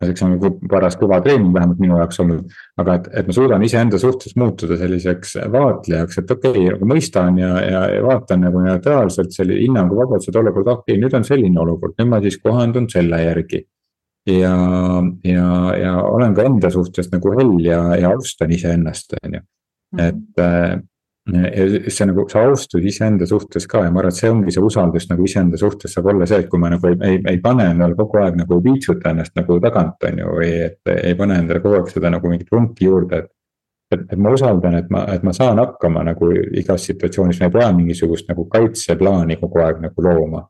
näiteks 0.00 0.22
on 0.24 0.30
nagu 0.32 0.50
paras 0.68 0.96
kõva 0.96 1.18
treening 1.20 1.52
vähemalt 1.52 1.80
minu 1.80 1.98
jaoks 2.00 2.20
olnud, 2.22 2.52
aga 2.80 2.94
et, 2.96 3.08
et 3.20 3.26
ma 3.28 3.34
suudan 3.36 3.64
iseenda 3.64 3.98
suhtes 4.00 4.32
muutuda 4.40 4.78
selliseks 4.80 5.34
vaatlejaks, 5.52 6.22
et 6.22 6.30
okei 6.30 6.50
okay,, 6.50 6.70
nagu 6.72 6.88
mõistan 6.88 7.36
ja, 7.40 7.50
ja, 7.60 7.82
ja 7.96 8.06
vaatan 8.06 8.40
nagu 8.46 8.62
neutraalselt 8.64 9.36
selle 9.36 9.60
hinnangu 9.60 10.00
vabaduse, 10.00 10.32
et 10.32 10.40
olukord, 10.40 10.72
okei 10.72 10.94
okay,, 10.96 11.02
nüüd 11.02 11.18
on 11.18 11.28
selline 11.28 11.60
olukord, 11.60 11.98
nüüd 12.00 12.08
ma 12.08 12.22
siis 12.24 12.40
kohandun 12.40 12.88
selle 12.88 13.20
järgi 13.26 13.66
ja, 14.26 14.56
ja, 15.24 15.48
ja 15.76 16.02
olen 16.02 16.34
ka 16.34 16.44
enda 16.48 16.70
suhtes 16.70 17.10
nagu 17.12 17.32
hell 17.38 17.58
ja, 17.64 17.80
ja 17.96 18.12
austan 18.14 18.52
iseennast, 18.52 19.16
on 19.24 19.34
ju. 19.34 19.40
Mhm. 19.90 20.00
et 20.06 20.38
äh, 20.38 20.80
see 21.90 22.06
nagu, 22.06 22.24
see 22.30 22.42
austus 22.46 22.84
iseenda 22.86 23.26
suhtes 23.26 23.66
ka 23.68 23.84
ja 23.84 23.90
ma 23.90 24.00
arvan, 24.00 24.12
et 24.12 24.18
see 24.18 24.30
ongi 24.30 24.54
see 24.54 24.62
usaldus 24.62 25.08
nagu 25.10 25.24
iseenda 25.26 25.58
suhtes 25.58 25.92
saab 25.94 26.06
olla 26.12 26.26
see, 26.26 26.38
et 26.44 26.48
kui 26.50 26.60
ma 26.62 26.70
nagu 26.72 26.88
ei, 26.88 26.96
ei, 27.06 27.18
ei 27.34 27.40
pane 27.42 27.66
endale 27.72 27.96
kogu 27.98 28.20
aeg 28.22 28.38
nagu 28.38 28.56
ei 28.56 28.64
piitsuta 28.68 29.10
ennast 29.10 29.36
nagu 29.38 29.58
tagant, 29.62 29.98
on 30.06 30.22
ju, 30.22 30.30
või 30.38 30.54
et 30.68 30.94
ei 30.94 31.18
pane 31.18 31.36
endale 31.42 31.62
kogu 31.64 31.80
aeg 31.80 31.92
seda 31.92 32.10
nagu 32.14 32.30
mingit 32.30 32.50
vunki 32.52 32.88
juurde, 32.88 33.24
et. 33.24 33.30
et, 33.94 34.06
et 34.14 34.18
ma 34.18 34.30
usaldan, 34.34 34.78
et 34.78 34.90
ma, 34.90 35.04
et 35.14 35.26
ma 35.26 35.34
saan 35.36 35.58
hakkama 35.58 36.04
nagu 36.06 36.30
igas 36.62 36.86
situatsioonis, 36.86 37.40
ma 37.42 37.50
ei 37.50 37.56
pea 37.58 37.70
mingisugust 37.74 38.30
nagu 38.30 38.46
kaitseplaani 38.50 39.40
kogu 39.42 39.62
aeg 39.66 39.82
nagu 39.82 40.06
looma 40.06 40.46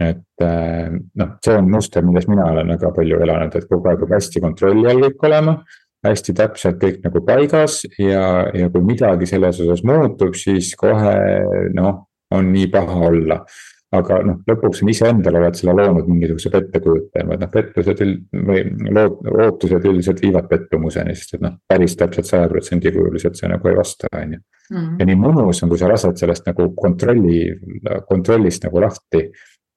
et 0.00 0.44
äh, 0.44 0.88
noh, 0.90 1.34
see 1.44 1.56
on 1.56 1.70
muster, 1.70 2.04
milles 2.06 2.28
mina 2.30 2.48
olen 2.52 2.72
väga 2.74 2.92
palju 2.96 3.22
elanud, 3.26 3.56
et 3.56 3.68
kogu 3.70 3.90
aeg 3.90 4.02
peab 4.02 4.16
hästi 4.16 4.44
kontrolli 4.44 4.90
all 4.90 5.06
kõik 5.06 5.30
olema. 5.30 5.60
hästi 6.00 6.32
täpselt 6.32 6.78
kõik 6.80 7.02
nagu 7.04 7.20
paigas 7.26 7.82
ja, 8.00 8.48
ja 8.56 8.70
kui 8.72 8.80
midagi 8.80 9.26
selles 9.28 9.58
osas 9.60 9.82
muutub, 9.84 10.32
siis 10.32 10.72
kohe 10.80 11.12
noh, 11.76 12.06
on 12.32 12.48
nii 12.54 12.70
paha 12.72 13.02
olla 13.10 13.42
aga 13.96 14.20
noh, 14.22 14.38
lõpuks 14.46 14.84
on 14.84 14.90
iseendale 14.92 15.40
oled 15.40 15.56
selle 15.58 15.74
loonud 15.74 16.06
mingisuguse 16.06 16.52
pettekujutuse, 16.52 17.24
et 17.24 17.42
noh, 17.42 17.50
pettused 17.50 18.02
või 18.46 18.62
lood, 18.94 19.18
ootused 19.46 19.86
üldiselt 19.90 20.22
viivad 20.22 20.46
pettumuseni, 20.50 21.14
sest 21.18 21.36
et 21.36 21.44
noh, 21.44 21.56
päris 21.68 21.96
täpselt 21.98 22.30
saja 22.30 22.50
protsendi 22.52 22.92
kujuliselt 22.94 23.38
see 23.38 23.50
nagu 23.50 23.70
ei 23.70 23.78
vasta, 23.78 24.10
on 24.14 24.36
ju. 24.36 24.42
Mm. 24.70 24.90
ja 25.00 25.06
nii 25.08 25.16
mõnus 25.18 25.64
on, 25.64 25.70
kui 25.72 25.80
sa 25.80 25.88
lased 25.90 26.20
sellest 26.20 26.44
nagu 26.46 26.68
kontrolli, 26.76 27.40
kontrollist 28.06 28.62
nagu 28.68 28.84
lahti 28.84 29.24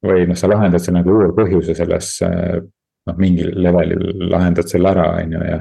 või 0.04 0.28
noh, 0.30 0.38
sa 0.40 0.50
lahendad 0.52 0.84
selle 0.84 1.02
nagu 1.02 1.16
juurpõhjuse 1.16 1.76
selles 1.78 2.14
noh, 2.22 3.18
mingil 3.18 3.54
levelil 3.64 4.30
lahendad 4.32 4.70
selle 4.70 4.92
ära, 4.94 5.08
on 5.22 5.36
ju, 5.38 5.42
ja. 5.48 5.58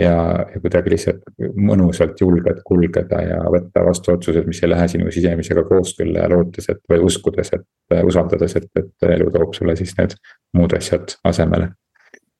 ja, 0.00 0.16
ja 0.54 0.62
kuidagi 0.62 0.94
lihtsalt 0.94 1.46
mõnusalt 1.70 2.20
julged 2.20 2.64
kulgeda 2.66 3.22
ja 3.24 3.38
võtta 3.52 3.84
vastu 3.86 4.14
otsused, 4.16 4.48
mis 4.48 4.62
ei 4.64 4.72
lähe 4.72 4.88
sinu 4.90 5.12
sisemisega 5.14 5.64
kooskõlla 5.68 6.26
ja 6.26 6.32
lootes, 6.34 6.68
et 6.72 6.82
või 6.90 7.04
uskudes, 7.06 7.54
et 7.56 7.98
usaldades, 8.02 8.58
et, 8.60 8.68
et 8.80 9.08
elu 9.16 9.30
toob 9.34 9.56
sulle 9.56 9.76
siis 9.80 9.96
need 10.00 10.18
muud 10.56 10.76
asjad 10.76 11.16
asemele 11.24 11.72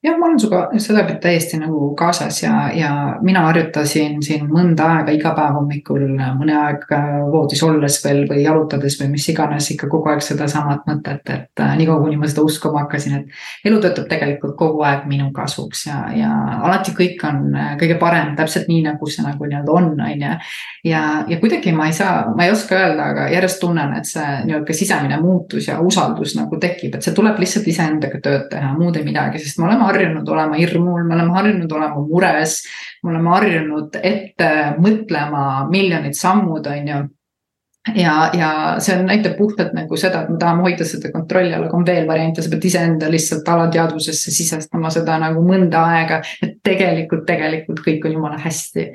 jah, 0.04 0.18
ma 0.18 0.26
olen 0.26 0.40
sinuga 0.40 0.68
sedapidi 0.78 1.18
täiesti 1.22 1.58
nagu 1.58 1.94
kaasas 1.96 2.42
ja, 2.42 2.52
ja 2.76 2.90
mina 3.24 3.40
harjutasin 3.46 4.18
siin 4.22 4.46
mõnda 4.52 4.86
aega 4.98 5.14
iga 5.16 5.32
päev 5.36 5.56
hommikul 5.56 6.02
mõne 6.36 6.56
aeg 6.60 6.84
voodis 7.32 7.62
olles 7.64 7.96
veel 8.04 8.24
või 8.28 8.42
jalutades 8.44 8.98
või 9.00 9.14
mis 9.14 9.28
iganes 9.32 9.70
ikka 9.72 9.88
kogu 9.92 10.10
aeg 10.12 10.20
sedasamat 10.24 10.84
mõtet, 10.90 11.30
et 11.32 11.62
äh, 11.64 11.72
niikaua, 11.80 12.02
kuni 12.02 12.18
ma 12.20 12.28
seda 12.28 12.44
uskuma 12.44 12.82
hakkasin, 12.84 13.16
et 13.22 13.70
elu 13.70 13.80
töötab 13.80 14.10
tegelikult 14.10 14.56
kogu 14.60 14.84
aeg 14.84 15.06
minu 15.08 15.30
kasuks 15.34 15.86
ja, 15.88 16.02
ja 16.16 16.32
alati 16.60 16.92
kõik 16.98 17.24
on 17.28 17.56
äh, 17.56 17.72
kõige 17.80 17.96
parem, 18.00 18.34
täpselt 18.36 18.68
nii, 18.68 18.82
nagu 18.90 19.08
see 19.08 19.24
nagu 19.24 19.48
nii-öelda 19.48 19.72
on, 19.72 19.90
on 19.96 20.26
ju. 20.26 20.34
ja, 20.90 21.02
ja 21.32 21.40
kuidagi 21.40 21.72
ma 21.72 21.88
ei 21.88 21.96
saa, 21.96 22.26
ma 22.36 22.44
ei 22.44 22.52
oska 22.52 22.76
öelda, 22.76 23.08
aga 23.14 23.28
järjest 23.32 23.62
tunnen, 23.64 23.96
et 23.96 24.10
see 24.10 24.28
nii-öelda 24.50 24.76
sisemine 24.76 25.20
muutus 25.24 25.70
ja 25.72 25.80
usaldus 25.80 26.36
nagu 26.36 26.60
tekib, 26.60 26.98
et 26.98 27.08
see 27.08 27.16
tuleb 27.16 27.40
lihtsalt 27.40 27.72
iseendaga 27.72 28.20
tööd 28.20 28.48
teha, 28.52 28.74
muud 28.76 29.00
ei 29.00 29.08
midagi, 29.08 29.40
sest 29.40 29.62
me 29.62 29.70
oleme 29.70 29.80
harjunud 29.84 29.93
olema 30.28 30.58
hirmul, 30.58 31.04
me 31.04 31.14
oleme 31.14 31.32
harjunud 31.38 31.72
olema 31.72 32.06
mures. 32.08 32.62
me 33.02 33.10
oleme 33.10 33.30
harjunud 33.30 33.98
ette 34.02 34.50
mõtlema 34.80 35.68
miljonid 35.70 36.16
sammud, 36.16 36.66
on 36.66 36.88
ju 36.88 37.02
ja, 37.92 38.30
ja 38.32 38.50
see 38.82 38.96
näitab 39.04 39.36
puhtalt 39.36 39.74
nagu 39.76 39.96
seda, 40.00 40.22
et 40.24 40.30
me 40.32 40.38
tahame 40.40 40.64
hoida 40.64 40.86
seda 40.88 41.10
kontrolli 41.12 41.52
all, 41.52 41.66
aga 41.66 41.76
on 41.76 41.84
veel 41.86 42.06
variante, 42.08 42.42
sa 42.42 42.52
pead 42.52 42.64
iseenda 42.64 43.10
lihtsalt 43.12 43.48
alateadvusesse 43.54 44.32
sisestama 44.32 44.92
seda 44.94 45.18
nagu 45.20 45.42
mõnda 45.44 45.82
aega. 45.92 46.20
et 46.42 46.56
tegelikult, 46.64 47.26
tegelikult 47.28 47.82
kõik 47.84 48.06
on 48.08 48.16
jumala 48.16 48.38
hästi. 48.40 48.86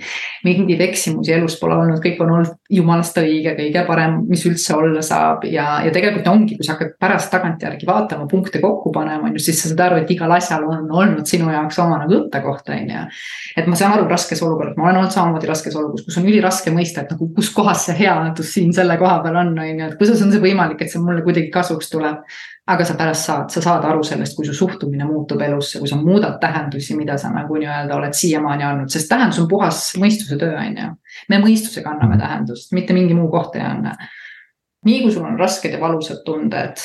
mingeid 0.46 0.82
eksimusi 0.82 1.34
elus 1.36 1.60
pole 1.62 1.76
olnud, 1.78 2.02
kõik 2.02 2.22
on 2.24 2.34
olnud 2.38 2.56
jumalast 2.70 3.18
õige, 3.22 3.54
kõige 3.60 3.86
parem, 3.86 4.24
mis 4.30 4.46
üldse 4.50 4.74
olla 4.76 5.04
saab 5.06 5.46
ja, 5.46 5.68
ja 5.86 5.94
tegelikult 5.94 6.28
ongi, 6.32 6.58
kui 6.58 6.66
sa 6.66 6.74
hakkad 6.74 6.96
pärast 7.00 7.30
tagantjärgi 7.34 7.88
vaatama, 7.90 8.26
punkte 8.32 8.62
kokku 8.64 8.92
panema, 8.96 9.30
on 9.30 9.38
ju, 9.38 9.46
siis 9.50 9.62
sa 9.62 9.70
saad 9.70 9.86
aru, 9.86 10.02
et 10.02 10.12
igal 10.16 10.34
asjal 10.34 10.66
on 10.66 10.90
olnud 10.90 11.30
sinu 11.30 11.52
jaoks 11.54 11.78
oma 11.84 12.02
nagu 12.02 12.18
õppekoht, 12.24 12.74
on 12.74 12.90
ju. 12.96 13.06
et 13.58 13.70
ma 13.70 13.78
saan 13.78 14.00
aru 14.00 14.10
raskes 14.10 14.42
olukorras, 14.46 14.74
ma 14.78 14.90
olen 14.90 15.04
olnud 15.04 15.14
samamoodi 15.14 15.50
raskes 15.50 15.78
olukorras, 15.78 16.08
kus 16.10 16.20
on 16.22 16.30
üliraske 16.30 16.74
mõista, 16.74 17.06
et 17.06 17.14
nagu 17.14 17.30
kus 17.36 17.54
kohas 17.54 17.86
see 17.86 17.98
headus 18.02 18.54
siin 18.58 18.74
selle 18.80 18.98
koha 19.00 19.20
peal 19.24 19.38
on, 19.40 19.52
on 19.60 19.68
ju, 19.70 19.88
et 19.88 19.98
kuidas 20.00 20.22
on 20.26 20.32
see 20.34 20.44
võimalik, 20.44 20.82
et 20.84 20.92
see 20.92 21.02
mulle 21.04 21.24
kuidagi 21.26 21.52
kasuks 21.54 21.92
tuleb. 21.94 22.24
aga 22.70 22.86
sa 22.86 22.94
pärast 22.94 23.26
saad, 23.26 23.48
sa 23.50 23.64
saad 23.66 23.86
aru 23.90 24.04
sellest, 24.06 24.36
kui 24.38 24.46
su 24.46 24.54
suhtumine 24.54 25.08
muutub 25.10 25.42
elusse, 25.42 25.80
kui 25.82 25.90
sa 25.90 25.96
muudad 25.98 26.36
tähendusi, 26.38 26.94
mida 26.94 27.16
sa 27.18 27.32
nagu 27.34 27.58
nii-öelda 27.58 27.96
oled 27.96 28.14
siiamaani 28.14 28.68
andnud, 28.68 28.92
sest 28.94 29.10
tähendus 29.10 29.40
on 29.42 29.48
puhas 29.50 29.80
mõistuse 29.98 30.38
töö, 30.38 30.54
on 30.54 30.78
ju. 30.78 30.92
me 31.34 31.40
mõistusega 31.42 31.96
anname 31.96 32.14
mm. 32.14 32.22
tähendust, 32.22 32.70
mitte 32.78 32.94
mingi 32.94 33.18
muu 33.18 33.26
koht 33.34 33.58
ei 33.58 33.66
anna. 33.66 33.96
nii 34.86 35.02
kui 35.02 35.16
sul 35.16 35.26
on 35.26 35.40
rasked 35.42 35.74
ja 35.74 35.82
valusad 35.82 36.22
tunded 36.28 36.78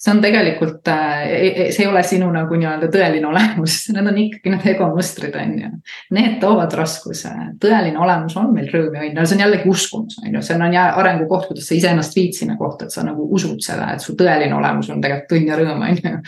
see 0.00 0.12
on 0.14 0.20
tegelikult, 0.22 0.88
äh, 0.88 1.22
e, 1.28 1.48
e, 1.48 1.64
see 1.72 1.84
ei 1.84 1.90
ole 1.90 2.02
sinu 2.06 2.30
nagu 2.32 2.56
nii-öelda 2.56 2.88
tõeline 2.92 3.26
olemus, 3.28 3.82
need 3.94 4.08
on 4.08 4.20
ikkagi 4.22 4.52
need 4.54 4.68
ego 4.72 4.88
mustrid, 4.94 5.34
on 5.36 5.56
ju. 5.60 5.72
Need 6.16 6.38
toovad 6.42 6.76
raskuse, 6.78 7.32
tõeline 7.60 8.00
olemus 8.00 8.36
on 8.40 8.54
meil 8.54 8.70
rõõm 8.72 8.96
ja 8.96 9.04
õnn, 9.04 9.20
see 9.24 9.36
on 9.36 9.44
jällegi 9.44 9.68
uskumus, 9.68 10.16
on 10.22 10.38
ju, 10.38 10.44
see 10.46 10.56
on 10.56 10.64
arengukoht, 10.70 11.50
kuidas 11.50 11.68
sa 11.68 11.76
iseennast 11.76 12.16
viid 12.16 12.38
sinna 12.38 12.56
kohta, 12.60 12.88
et 12.88 12.96
sa 12.96 13.04
nagu 13.04 13.28
usud 13.36 13.60
seda, 13.64 13.90
et 13.94 14.04
su 14.04 14.16
tõeline 14.16 14.56
olemus 14.56 14.88
on 14.94 15.04
tegelikult 15.04 15.36
õnn 15.36 15.52
ja 15.52 15.60
rõõm, 15.60 15.84
on 15.84 16.00
ju. 16.00 16.22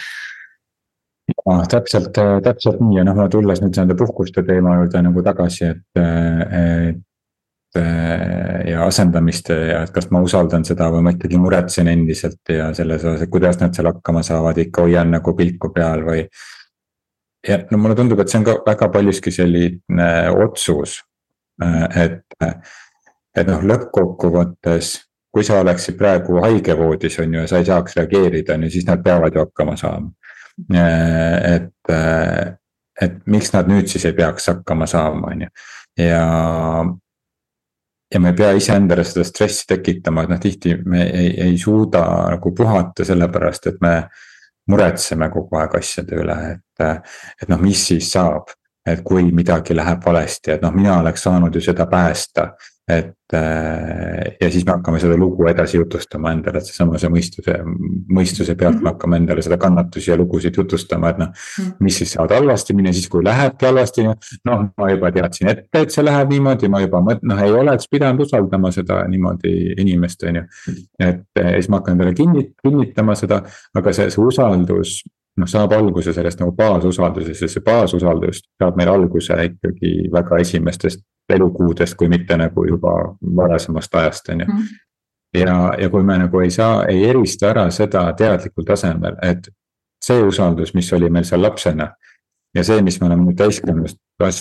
Ja 1.33 1.55
täpselt, 1.71 2.19
täpselt 2.45 2.81
nii. 2.83 2.99
Ja 2.99 3.07
noh, 3.07 3.23
tulles 3.33 3.63
nüüd 3.63 3.79
nende 3.79 3.97
puhkuste 3.97 4.43
teema 4.45 4.75
juurde 4.77 5.01
nagu 5.07 5.23
tagasi, 5.25 5.71
et, 5.71 6.03
et 6.03 6.99
Äh, 6.99 7.12
ja 7.75 8.85
asendamist 8.85 9.49
ja 9.49 9.83
et 9.83 9.93
kas 9.95 10.11
ma 10.13 10.21
usaldan 10.21 10.65
seda 10.69 10.91
või 10.93 11.07
ma 11.07 11.13
ikkagi 11.15 11.39
muretsen 11.41 11.89
endiselt 11.89 12.53
ja 12.53 12.67
selles 12.77 13.05
osas, 13.05 13.23
et 13.25 13.33
kuidas 13.33 13.57
nad 13.63 13.73
seal 13.73 13.89
hakkama 13.89 14.21
saavad, 14.27 14.59
ikka 14.61 14.85
hoian 14.85 15.13
nagu 15.15 15.33
pilku 15.37 15.73
peal 15.73 16.05
või. 16.05 16.27
ja 17.49 17.63
no 17.71 17.81
mulle 17.81 17.97
tundub, 17.97 18.21
et 18.21 18.29
see 18.29 18.43
on 18.43 18.49
ka 18.51 18.59
väga 18.67 18.91
paljuski 18.93 19.33
selline 19.33 20.11
otsus, 20.45 20.99
äh, 21.65 22.05
et, 22.05 22.45
et 23.37 23.49
noh, 23.49 23.65
lõppkokkuvõttes 23.73 24.93
kui 25.33 25.45
sa 25.45 25.63
oleksid 25.63 25.97
praegu 25.97 26.43
haigevoodis, 26.45 27.19
on 27.23 27.35
ju, 27.35 27.41
ja 27.41 27.49
sa 27.49 27.61
ei 27.63 27.69
saaks 27.69 27.97
reageerida, 27.97 28.59
on 28.59 28.67
ju, 28.67 28.75
siis 28.75 28.85
nad 28.85 29.01
peavad 29.05 29.33
ju 29.33 29.47
hakkama 29.47 29.77
saama. 29.81 30.13
Äh, 30.77 31.55
et, 31.57 31.95
et 33.01 33.15
miks 33.33 33.55
nad 33.55 33.71
nüüd 33.71 33.89
siis 33.89 34.05
ei 34.05 34.17
peaks 34.17 34.51
hakkama 34.53 34.87
saama, 34.87 35.33
on 35.33 35.47
ju. 35.47 35.55
ja, 36.05 36.27
ja 38.15 38.21
me 38.21 38.33
ei 38.33 38.37
pea 38.37 38.51
iseendale 38.57 39.05
seda 39.05 39.25
stressi 39.25 39.67
tekitama, 39.69 40.25
et 40.25 40.33
noh, 40.33 40.41
tihti 40.41 40.75
me 40.85 41.07
ei, 41.09 41.31
ei 41.47 41.59
suuda 41.59 42.03
nagu 42.35 42.53
puhata, 42.57 43.07
sellepärast 43.09 43.71
et 43.73 43.81
me 43.81 43.95
muretseme 44.71 45.29
kogu 45.33 45.59
aeg 45.59 45.79
asjade 45.79 46.19
üle, 46.23 46.37
et, 46.55 46.85
et 47.43 47.49
noh, 47.51 47.61
mis 47.63 47.87
siis 47.93 48.13
saab. 48.13 48.53
et 48.83 48.99
kui 49.07 49.29
midagi 49.31 49.77
läheb 49.79 50.01
valesti, 50.03 50.51
et 50.57 50.63
noh, 50.65 50.73
mina 50.75 50.97
oleks 50.99 51.23
saanud 51.23 51.55
ju 51.55 51.61
seda 51.63 51.85
päästa, 51.87 52.49
et 52.99 53.35
äh, 53.35 54.37
ja 54.41 54.51
siis 54.51 54.65
me 54.67 54.75
hakkame 54.75 55.01
seda 55.01 55.17
lugu 55.19 55.47
edasi 55.49 55.77
jutustama 55.77 56.33
endale, 56.35 56.61
et 56.61 56.69
seesama 56.69 56.99
see 57.01 57.11
mõistuse, 57.13 57.55
mõistuse 58.13 58.57
pealt 58.59 58.77
me 58.77 58.83
mhm. 58.83 58.91
hakkame 58.91 59.21
endale 59.23 59.45
seda 59.45 59.59
kannatusi 59.63 60.11
ja 60.11 60.19
lugusid 60.21 60.59
jutustama, 60.61 61.13
et 61.13 61.23
noh. 61.23 61.31
Mhm. 61.33 61.73
mis 61.85 61.99
siis 62.03 62.13
saavad 62.17 62.37
halvasti 62.37 62.77
minna, 62.77 62.93
siis 62.93 63.09
kui 63.13 63.25
lähebki 63.25 63.67
halvasti, 63.69 64.05
noh, 64.49 64.67
ma 64.79 64.91
juba 64.91 65.13
teadsin 65.15 65.53
ette, 65.55 65.85
et 65.87 65.95
see 65.95 66.05
läheb 66.05 66.35
niimoodi, 66.35 66.71
ma 66.73 66.83
juba 66.85 67.01
mõt-, 67.05 67.25
noh, 67.29 67.41
ei 67.43 67.57
oleks 67.63 67.89
pidanud 67.91 68.27
usaldama 68.27 68.73
seda 68.75 69.03
niimoodi 69.09 69.55
inimest, 69.79 70.29
on 70.29 70.43
ju. 70.43 70.45
et 71.01 71.43
siis 71.43 71.71
ma 71.73 71.81
hakkan 71.81 71.97
endale 71.99 72.15
kinnit-, 72.19 72.55
kinnitama 72.63 73.17
seda, 73.19 73.43
aga 73.75 73.97
see, 73.97 74.11
see 74.13 74.23
usaldus 74.23 75.01
noh, 75.41 75.49
saab 75.49 75.73
alguse 75.77 76.13
sellest 76.13 76.43
nagu 76.43 76.53
baasusaldusest 76.57 77.47
ja 77.47 77.51
see 77.51 77.65
baasusaldus 77.65 78.43
saab 78.61 78.77
meil 78.77 78.91
alguse 78.93 79.39
ikkagi 79.49 79.95
väga 80.13 80.41
esimestest 80.45 81.05
elukuudest, 81.29 81.95
kui 81.97 82.09
mitte 82.09 82.37
nagu 82.37 82.65
juba 82.67 82.93
varasemast 83.37 83.95
ajast, 83.95 84.29
on 84.29 84.41
ju. 84.41 84.47
Mhm. 84.47 84.63
ja, 85.35 85.73
ja 85.79 85.91
kui 85.91 86.03
me 86.03 86.19
nagu 86.19 86.41
ei 86.41 86.51
saa, 86.51 86.85
ei 86.87 87.05
erista 87.09 87.51
ära 87.51 87.71
seda 87.71 88.13
teadlikul 88.13 88.65
tasemel, 88.65 89.17
et 89.23 89.49
see 90.03 90.23
usaldus, 90.23 90.75
mis 90.75 90.93
oli 90.93 91.11
meil 91.11 91.25
seal 91.25 91.43
lapsena. 91.43 91.93
ja 92.55 92.65
see, 92.65 92.83
mis 92.83 93.01
me 93.01 93.07
oleme 93.07 93.23
nüüd 93.25 93.37
täiskasvanust, 93.39 93.97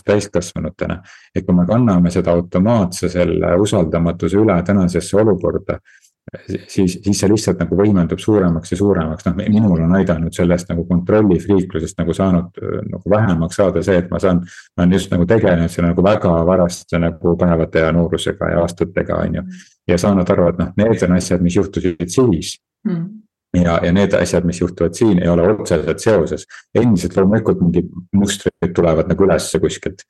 täiskasvanutena, 0.05 0.97
et 1.35 1.45
kui 1.45 1.55
me 1.55 1.63
kanname 1.65 2.11
seda 2.11 2.33
automaatse 2.35 3.07
selle 3.09 3.53
usaldamatuse 3.63 4.35
üle 4.37 4.57
tänasesse 4.67 5.15
olukorda 5.17 5.77
siis, 6.67 6.97
siis 7.03 7.19
see 7.19 7.29
lihtsalt 7.31 7.59
nagu 7.59 7.75
võimendub 7.75 8.19
suuremaks 8.21 8.71
ja 8.71 8.79
suuremaks, 8.79 9.25
noh 9.27 9.39
minul 9.51 9.83
on 9.83 9.95
aidanud 9.99 10.35
sellest 10.35 10.69
nagu 10.71 10.85
kontrollifriiklusest 10.87 11.99
nagu 11.99 12.15
saanud 12.15 12.61
nagu 12.87 13.13
vähemaks 13.15 13.59
saada 13.59 13.83
see, 13.83 13.97
et 13.99 14.11
ma 14.11 14.19
saan. 14.19 14.43
ma 14.77 14.85
olen 14.85 14.97
just 14.97 15.11
nagu 15.11 15.25
tegelenud 15.27 15.71
selle 15.71 15.91
nagu 15.91 16.05
väga 16.05 16.33
varaste 16.47 16.99
nagu 16.99 17.35
päevade 17.37 17.85
ja 17.85 17.91
noorusega 17.95 18.53
ja 18.53 18.61
aastatega, 18.65 19.23
on 19.25 19.41
ju. 19.41 19.47
ja 19.87 19.97
saanud 19.97 20.29
aru, 20.29 20.51
et 20.53 20.61
noh, 20.63 20.71
need 20.77 21.03
on 21.07 21.17
asjad, 21.17 21.43
mis 21.43 21.59
juhtusid 21.59 22.07
siis 22.07 22.57
mm 22.87 23.21
ja, 23.57 23.79
ja 23.83 23.91
need 23.91 24.13
asjad, 24.15 24.45
mis 24.47 24.61
juhtuvad 24.61 24.95
siin, 24.95 25.19
ei 25.19 25.29
ole 25.29 25.43
otseselt 25.53 25.99
seoses. 25.99 26.45
endiselt 26.75 27.17
loomulikult 27.17 27.61
mingid 27.61 27.89
mustrid 28.15 28.73
tulevad 28.75 29.09
nagu 29.11 29.25
ülesse 29.27 29.59
kuskilt. 29.59 30.05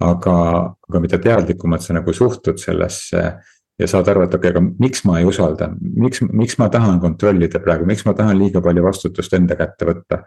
aga, 0.00 0.34
aga 0.88 1.00
mida 1.02 1.18
teadlikumalt 1.18 1.82
sa 1.82 1.96
nagu 1.96 2.12
suhtud 2.14 2.58
sellesse 2.62 3.22
ja 3.78 3.88
saad 3.90 4.08
aru, 4.10 4.24
et 4.26 4.34
okei 4.34 4.50
okay,, 4.50 4.56
aga 4.56 4.84
miks 4.84 5.04
ma 5.06 5.18
ei 5.20 5.26
usalda, 5.28 5.70
miks, 5.78 6.22
miks 6.32 6.58
ma 6.58 6.68
tahan 6.72 7.00
kontrollida 7.02 7.60
praegu, 7.62 7.86
miks 7.88 8.04
ma 8.08 8.14
tahan 8.18 8.38
liiga 8.38 8.62
palju 8.64 8.84
vastutust 8.84 9.36
enda 9.38 9.56
kätte 9.58 9.88
võtta. 9.88 10.22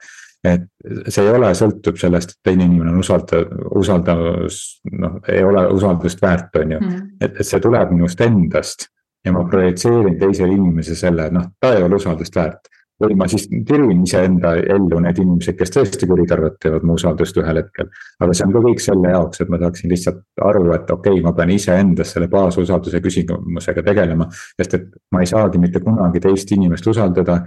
et 0.47 0.63
see 1.07 1.21
ei 1.21 1.35
ole, 1.35 1.51
sõltub 1.57 1.99
sellest, 2.01 2.31
et 2.33 2.49
teine 2.49 2.65
inimene 2.65 2.89
on 2.89 3.03
usalda, 3.03 3.43
usaldus, 3.77 4.61
noh, 4.91 5.19
ei 5.29 5.43
ole 5.45 5.67
usaldust 5.75 6.21
väärt, 6.23 6.55
on 6.57 6.77
ju. 6.77 6.79
Mm.. 6.81 7.11
et, 7.21 7.35
et 7.37 7.47
see 7.47 7.61
tuleb 7.61 7.91
minust 7.93 8.21
endast 8.25 8.87
ja 9.25 9.33
ma 9.35 9.43
projitseerin 9.45 10.17
teisele 10.17 10.55
inimesele 10.55 10.97
selle, 10.97 11.27
et 11.27 11.35
noh, 11.35 11.51
ta 11.61 11.75
ei 11.75 11.83
ole 11.85 11.99
usaldust 11.99 12.35
väärt 12.35 12.71
või 13.01 13.15
ma 13.17 13.27
siis 13.31 13.47
tirin 13.67 14.03
iseenda 14.05 14.53
ellu 14.59 14.99
need 15.03 15.21
inimesed, 15.23 15.57
kes 15.59 15.73
tõesti 15.73 16.09
kuritarvitavad 16.09 16.85
mu 16.87 16.95
usaldust 16.99 17.37
ühel 17.41 17.61
hetkel. 17.61 17.89
aga 18.19 18.35
see 18.37 18.47
on 18.47 18.55
ka 18.55 18.63
kõik 18.67 18.83
selle 18.83 19.13
jaoks, 19.13 19.41
et 19.41 19.51
ma 19.51 19.59
saaksin 19.61 19.91
lihtsalt 19.91 20.21
aru, 20.49 20.65
et 20.75 20.91
okei 20.91 21.17
okay,, 21.17 21.25
ma 21.25 21.33
pean 21.37 21.53
iseendas 21.55 22.13
selle 22.15 22.29
baasusalduse 22.31 23.01
küsimusega 23.03 23.83
tegelema. 23.87 24.29
sest 24.59 24.77
et 24.77 24.87
ma 25.11 25.23
ei 25.23 25.31
saagi 25.31 25.61
mitte 25.61 25.83
kunagi 25.83 26.23
teist 26.23 26.51
inimest 26.51 26.87
usaldada, 26.87 27.41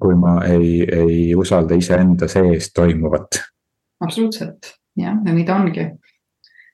kui 0.00 0.14
ma 0.18 0.38
ei, 0.46 0.82
ei 0.82 1.34
usalda 1.34 1.78
iseenda 1.78 2.28
sees 2.28 2.72
toimuvat. 2.72 3.42
absoluutselt, 4.04 4.74
jah, 4.96 5.18
ja 5.24 5.34
nii 5.34 5.46
ta 5.46 5.58
ongi 5.62 5.88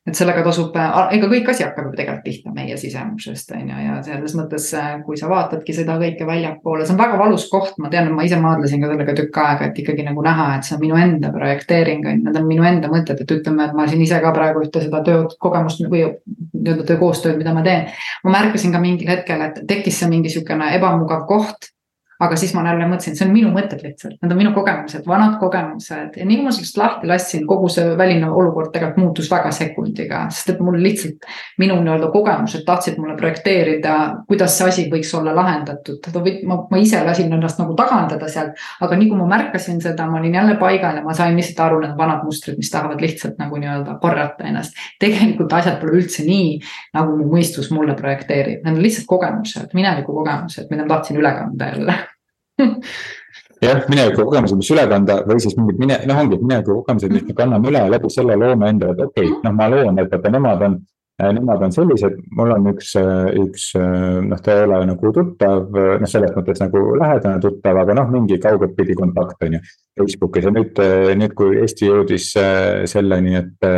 et 0.04 0.18
sellega 0.18 0.42
tasub, 0.44 0.74
ega 0.76 1.28
kõik 1.30 1.46
asi 1.48 1.64
hakkab 1.64 1.86
ju 1.88 1.94
tegelikult 1.96 2.24
pihta 2.26 2.50
meie 2.52 2.76
sisemusest, 2.76 3.54
on 3.56 3.70
ju, 3.70 3.78
ja 3.86 3.94
selles 4.04 4.34
mõttes, 4.36 4.66
kui 5.06 5.16
sa 5.16 5.30
vaatadki 5.30 5.76
seda 5.76 5.96
kõike 6.00 6.26
väljapoole, 6.28 6.84
see 6.84 6.92
on 6.92 7.00
väga 7.00 7.20
valus 7.20 7.46
koht, 7.48 7.78
ma 7.80 7.88
tean, 7.92 8.10
ma 8.12 8.26
ise 8.26 8.36
maadlesin 8.40 8.84
ka 8.84 8.90
sellega 8.92 9.16
tükk 9.16 9.40
aega, 9.40 9.70
et 9.70 9.80
ikkagi 9.80 10.04
nagu 10.04 10.24
näha, 10.24 10.50
et 10.58 10.68
see 10.68 10.76
on 10.76 10.84
minu 10.84 11.00
enda 11.00 11.32
projekteering, 11.32 12.04
on 12.04 12.18
ju, 12.18 12.24
need 12.28 12.40
on 12.42 12.48
minu 12.50 12.68
enda 12.68 12.92
mõtted, 12.92 13.24
et 13.24 13.36
ütleme, 13.38 13.64
et 13.64 13.76
ma 13.78 13.88
siin 13.88 14.04
ise 14.04 14.20
ka 14.20 14.32
praegu 14.36 14.66
ühte 14.66 14.84
seda 14.84 15.00
töökogemust 15.08 15.86
või 15.88 16.04
nii-öelda 16.04 16.84
töökoostööd, 16.92 17.40
mida 17.40 17.56
ma 17.56 17.64
teen. 17.64 17.88
ma 18.24 18.36
märkasin 18.36 18.76
ka 18.76 18.84
mingil 18.84 19.08
hetkel, 19.08 19.40
et 19.48 19.62
tekkis 19.68 20.02
see 20.02 20.12
mingi 20.12 20.32
sihukene 20.32 20.74
ebamugav 20.76 21.24
koht 21.30 21.73
aga 22.20 22.36
siis 22.36 22.54
ma 22.54 22.62
jälle 22.68 22.86
mõtlesin, 22.88 23.16
see 23.18 23.26
on 23.26 23.32
minu 23.34 23.50
mõtted 23.54 23.82
lihtsalt, 23.82 24.16
need 24.22 24.32
on 24.32 24.38
minu 24.38 24.52
kogemused, 24.54 25.02
vanad 25.08 25.36
kogemused 25.40 26.18
ja 26.18 26.26
nii 26.26 26.38
kui 26.38 26.46
ma 26.46 26.52
sellest 26.54 26.78
lahti 26.78 27.08
lasin, 27.10 27.46
kogu 27.48 27.68
see 27.72 27.96
väline 27.98 28.28
olukord 28.30 28.70
tegelikult 28.74 29.02
muutus 29.02 29.30
väga 29.30 29.50
sekundiga, 29.54 30.24
sest 30.30 30.54
et 30.54 30.62
mul 30.62 30.78
lihtsalt. 30.82 31.26
minu 31.58 31.76
nii-öelda 31.82 32.10
kogemused 32.12 32.64
tahtsid 32.66 32.98
mulle 32.98 33.16
projekteerida, 33.18 33.96
kuidas 34.28 34.56
see 34.58 34.68
asi 34.68 34.84
võiks 34.92 35.10
olla 35.18 35.34
lahendatud, 35.34 36.06
ma, 36.46 36.58
ma 36.70 36.80
ise 36.80 37.02
lasin 37.04 37.32
ennast 37.32 37.58
nagu 37.58 37.74
tagandada 37.78 38.28
sealt. 38.30 38.54
aga 38.80 38.98
nii 39.00 39.10
kui 39.10 39.18
ma 39.18 39.28
märkasin 39.34 39.82
seda, 39.82 40.06
ma 40.10 40.20
olin 40.20 40.38
jälle 40.38 40.56
paigal 40.60 41.00
ja 41.00 41.04
ma 41.04 41.14
sain 41.14 41.36
lihtsalt 41.36 41.64
aru, 41.66 41.82
need 41.82 41.98
vanad 41.98 42.24
mustrid, 42.24 42.58
mis 42.58 42.70
tahavad 42.70 43.02
lihtsalt 43.02 43.38
nagu 43.42 43.58
nii-öelda 43.58 43.98
korrata 44.02 44.46
ennast. 44.46 44.78
tegelikult 45.02 45.52
asjad 45.52 45.80
pole 45.82 45.98
üldse 45.98 46.26
nii, 46.26 46.58
nagu 46.94 47.18
mu 47.18 47.28
mõistus 47.34 47.72
mulle 47.74 47.98
projekteerib, 47.98 48.62
need 48.64 48.78
on 48.78 48.82
lihtsalt 48.82 49.10
kogemused, 49.10 49.74
mineviku 49.74 50.14
kogemused, 50.14 50.70
mida 50.70 50.86
ma 50.86 50.96
tahtsin 50.96 51.18
üle 51.18 51.34
kanda 51.34 51.72
jälle 51.74 52.02
jah, 53.64 53.84
mineviku 53.90 54.24
kogemused, 54.24 54.58
mis 54.58 54.72
üle 54.74 54.86
kanda 54.90 55.20
või 55.28 55.42
siis 55.42 55.54
mingid 55.58 55.78
mine, 55.82 56.00
noh, 56.08 56.24
ongi 56.24 56.40
mineviku 56.40 56.80
kogemused, 56.80 57.14
mis 57.14 57.28
me 57.28 57.36
kanname 57.38 57.70
üle 57.70 57.84
läbi 57.94 58.10
selle 58.12 58.36
loome 58.40 58.72
endale, 58.72 58.96
et 58.96 59.06
okei 59.06 59.30
okay,, 59.30 59.38
noh, 59.46 59.54
ma 59.56 59.70
loon, 59.72 60.02
et 60.02 60.12
vaata, 60.12 60.34
nemad 60.34 60.68
on. 60.70 60.82
Nemad 61.14 61.60
on 61.62 61.70
sellised, 61.70 62.16
mul 62.34 62.50
on 62.50 62.64
üks, 62.72 62.88
üks 63.38 63.68
noh, 63.78 64.40
ta 64.42 64.56
ei 64.56 64.64
ole 64.64 64.80
nagu 64.88 65.12
tuttav, 65.14 65.68
noh, 65.70 66.10
selles 66.10 66.32
mõttes 66.34 66.58
nagu 66.58 66.80
lähedane 66.98 67.38
tuttav, 67.38 67.78
aga 67.84 67.94
noh, 68.00 68.08
mingi 68.10 68.40
kaugelt 68.42 68.74
pidi 68.74 68.96
kontakt 68.98 69.46
on 69.46 69.54
ju. 69.54 69.60
Facebookis 70.00 70.48
ja 70.48 70.50
nüüd, 70.50 70.80
nüüd 71.20 71.36
kui 71.38 71.60
Eesti 71.60 71.86
jõudis 71.86 72.32
selleni, 72.90 73.38
et 73.38 73.70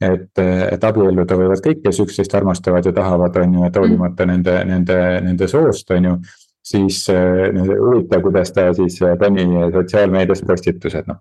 et, 0.00 0.40
et 0.40 0.86
abielluda 0.86 1.36
võivad 1.36 1.60
kõik, 1.64 1.82
kes 1.84 1.98
üksteist 2.06 2.38
armastavad 2.38 2.86
ja 2.86 2.94
tahavad, 2.96 3.34
on 3.42 3.58
ju, 3.58 3.66
et 3.66 3.80
hoolimata 3.82 4.30
nende, 4.30 4.54
nende, 4.70 5.00
nende 5.26 5.50
soost, 5.50 5.90
on 5.96 6.06
ju 6.06 6.14
siis 6.70 7.04
äh, 7.10 7.50
huvitav, 7.80 8.22
kuidas 8.22 8.52
ta 8.52 8.72
siis 8.74 9.00
äh, 9.02 9.16
pani 9.18 9.46
sotsiaalmeedias 9.74 10.42
postitused, 10.46 11.08
noh. 11.10 11.20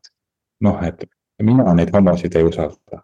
noh, 0.66 0.84
et 0.88 1.06
mina 1.44 1.74
neid 1.74 1.94
homosid 1.96 2.36
ei 2.36 2.48
usalda. 2.48 3.04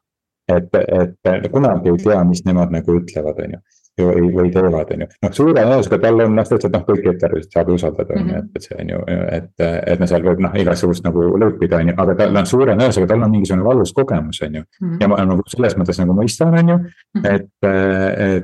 et, 0.51 0.75
et 0.77 1.49
kunagi 1.51 1.89
ei 1.89 1.97
tea, 2.03 2.23
mis 2.23 2.43
nemad 2.45 2.73
nagu 2.73 2.99
ütlevad, 2.99 3.39
on 3.41 3.58
ju. 3.58 3.62
Või, 4.01 4.27
või 4.36 4.49
teevad, 4.51 4.89
on 4.91 5.03
ju. 5.05 5.08
noh, 5.23 5.31
suure 5.31 5.53
tõenäosusega 5.55 5.99
tal 6.03 6.19
on 6.25 6.36
noh, 6.36 6.43
tõesti, 6.49 6.67
et 6.67 6.73
noh, 6.75 6.84
kõiki 6.88 7.10
ettevõtteid 7.13 7.53
saab 7.55 7.69
usaldada, 7.75 8.13
on 8.19 8.19
ju, 8.19 8.25
Mhm. 8.25 8.38
et, 8.38 8.55
et 8.55 8.62
see 8.67 8.77
on 8.81 8.89
ju, 8.89 8.99
et, 9.38 9.49
et 9.93 9.99
noh, 9.99 10.08
seal 10.12 10.23
võib 10.25 10.39
noh, 10.43 10.55
igasugust 10.63 11.03
nagu 11.05 11.23
lõõpida, 11.39 11.79
on 11.79 11.88
ju, 11.91 11.95
aga 12.03 12.15
tal 12.19 12.36
on 12.41 12.45
suure 12.49 12.71
tõenäosusega, 12.73 13.08
tal 13.08 13.23
on 13.23 13.31
mingisugune 13.31 13.63
valus 13.63 13.93
kogemus, 13.95 14.41
on 14.43 14.55
ju. 14.60 14.63
ja 14.99 15.08
ma 15.08 15.21
nagu 15.25 15.43
selles 15.47 15.77
mõttes 15.79 15.99
nagu 16.01 16.13
mõistan, 16.17 16.58
on 16.60 16.69
ju, 16.73 16.77
Mhm. 17.15 17.25
et, 17.25 17.47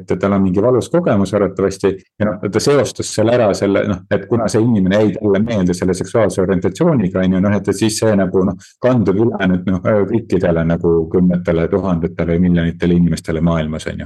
et 0.08 0.20
tal 0.20 0.34
on 0.34 0.42
mingi 0.44 0.62
valus 0.64 0.90
kogemus 0.90 1.34
arvatavasti. 1.34 1.96
ja 2.20 2.26
noh, 2.26 2.40
ta 2.52 2.60
seostas 2.60 3.12
selle 3.14 3.32
ära 3.36 3.54
selle 3.54 3.84
noh, 3.88 4.00
et 4.12 4.26
kuna 4.28 4.48
see 4.48 4.62
inimene 4.62 4.96
jäi 5.02 5.14
talle 5.20 5.40
meelde 5.44 5.74
selle 5.74 5.94
seksuaalse 5.94 6.42
orientatsiooniga, 6.42 7.20
on 7.20 7.34
ju, 7.34 7.40
noh, 7.42 7.56
et, 7.58 7.68
et 7.68 7.76
siis 7.76 8.00
see 8.00 8.16
nagu 8.16 8.46
noh. 8.46 8.56
kandub 8.82 9.16
üle 9.16 9.48
nüüd 9.52 9.66
noh, 9.68 9.82
kõikidele 9.82 10.64
nagu 10.66 11.10
kümnetele 11.12 11.68
tuhandetele 11.68 12.40
miljonitele 12.40 12.94
inimestele 12.94 13.42
maailmas, 13.42 13.88
on 13.88 14.00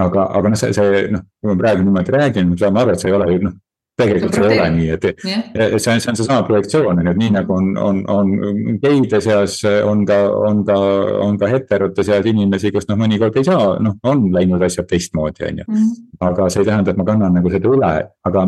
aga, 0.00 0.26
aga 0.38 0.50
noh, 0.50 0.58
see, 0.58 0.72
see 0.74 1.04
noh, 1.14 1.22
kui 1.40 1.52
ma 1.52 1.60
praegu 1.60 1.84
niimoodi 1.84 2.14
räägin, 2.14 2.50
me 2.50 2.58
saame 2.58 2.82
aru, 2.82 2.94
et 2.94 3.02
see 3.02 3.10
ei 3.10 3.16
ole 3.16 3.30
ju 3.30 3.42
noh, 3.46 3.54
tegelikult 4.00 4.34
see 4.34 4.48
ei 4.48 4.58
ole 4.58 4.70
nii, 4.74 4.88
et 4.96 5.04
yeah. 5.22 5.76
see 5.78 5.92
on, 5.92 6.02
see 6.02 6.10
on 6.10 6.18
seesama 6.18 6.46
projektsioon 6.48 6.98
on 6.98 7.06
ju, 7.06 7.14
et 7.14 7.20
nii 7.20 7.34
nagu 7.36 7.54
on, 7.54 7.70
on, 7.78 8.00
on 8.10 8.78
geide 8.82 9.20
seas 9.22 9.60
on 9.86 10.02
ka, 10.08 10.18
on 10.48 10.64
ka, 10.66 10.78
on 11.22 11.38
ka 11.38 11.50
heterote 11.52 12.06
seas 12.06 12.26
inimesi, 12.30 12.72
kus 12.74 12.88
noh, 12.90 12.98
mõnikord 13.00 13.38
ei 13.38 13.46
saa, 13.46 13.74
noh, 13.84 13.98
on 14.10 14.26
läinud 14.34 14.62
asjad 14.66 14.88
teistmoodi, 14.90 15.46
on 15.46 15.62
ju. 15.62 15.82
aga 16.26 16.50
see 16.50 16.64
ei 16.64 16.70
tähenda, 16.72 16.94
et 16.94 17.00
ma 17.00 17.06
kannan 17.06 17.38
nagu 17.38 17.54
seda 17.54 17.70
üle, 17.70 17.92
aga, 18.30 18.46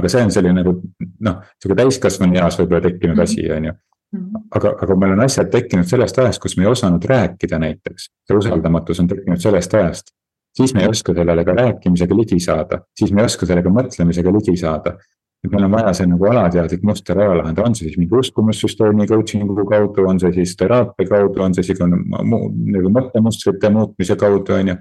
aga 0.00 0.12
see 0.12 0.24
on 0.24 0.32
selline 0.32 0.62
nagu 0.62 0.78
noh, 1.28 1.42
sihuke 1.60 1.76
täiskasvanu 1.82 2.40
eas 2.40 2.60
võib-olla 2.62 2.86
tekkinud 2.88 3.20
asi, 3.26 3.44
on 3.52 3.72
ju. 3.72 3.80
Aga, 4.54 4.70
aga 4.80 4.94
meil 4.96 5.12
on 5.16 5.24
asjad 5.26 5.50
tekkinud 5.52 5.84
sellest 5.90 6.16
ajast, 6.22 6.40
kus 6.40 6.54
me 6.56 6.64
ei 6.64 6.70
osanud 6.70 7.04
rääkida 7.04 7.58
näiteks, 7.60 8.06
see 8.24 8.36
usaldamatus 8.38 9.02
on 9.02 9.10
tekkinud 9.10 9.42
sellest 9.42 9.74
ajast 9.76 10.14
siis 10.56 10.74
me 10.74 10.82
ei 10.82 10.88
oska 10.88 11.14
sellele 11.14 11.44
ka 11.44 11.54
rääkimisega 11.56 12.16
ligi 12.16 12.40
saada, 12.40 12.80
siis 12.98 13.12
me 13.12 13.22
ei 13.22 13.30
oska 13.30 13.46
sellega 13.46 13.72
mõtlemisega 13.72 14.32
ligi 14.38 14.56
saada. 14.56 14.96
et 15.44 15.52
meil 15.52 15.64
on 15.64 15.70
vaja 15.70 15.92
see 15.94 16.06
nagu 16.10 16.24
alateadlik 16.26 16.82
muster 16.82 17.18
ära 17.22 17.34
lahendada, 17.38 17.68
on 17.68 17.74
see 17.76 17.86
siis 17.86 17.98
mingi 18.00 18.16
uskumussüsteemi 18.18 19.06
coaching'u 19.06 19.66
kaudu, 19.68 20.06
on 20.08 20.18
see 20.18 20.32
siis 20.34 20.56
teraapia 20.58 21.06
kaudu, 21.06 21.42
on 21.44 21.54
see 21.54 21.68
siis 21.68 21.82
nagu 21.84 22.90
mõttemustrite 22.96 23.70
muutmise 23.70 24.16
kaudu, 24.18 24.56
on 24.56 24.72
ju. 24.72 24.76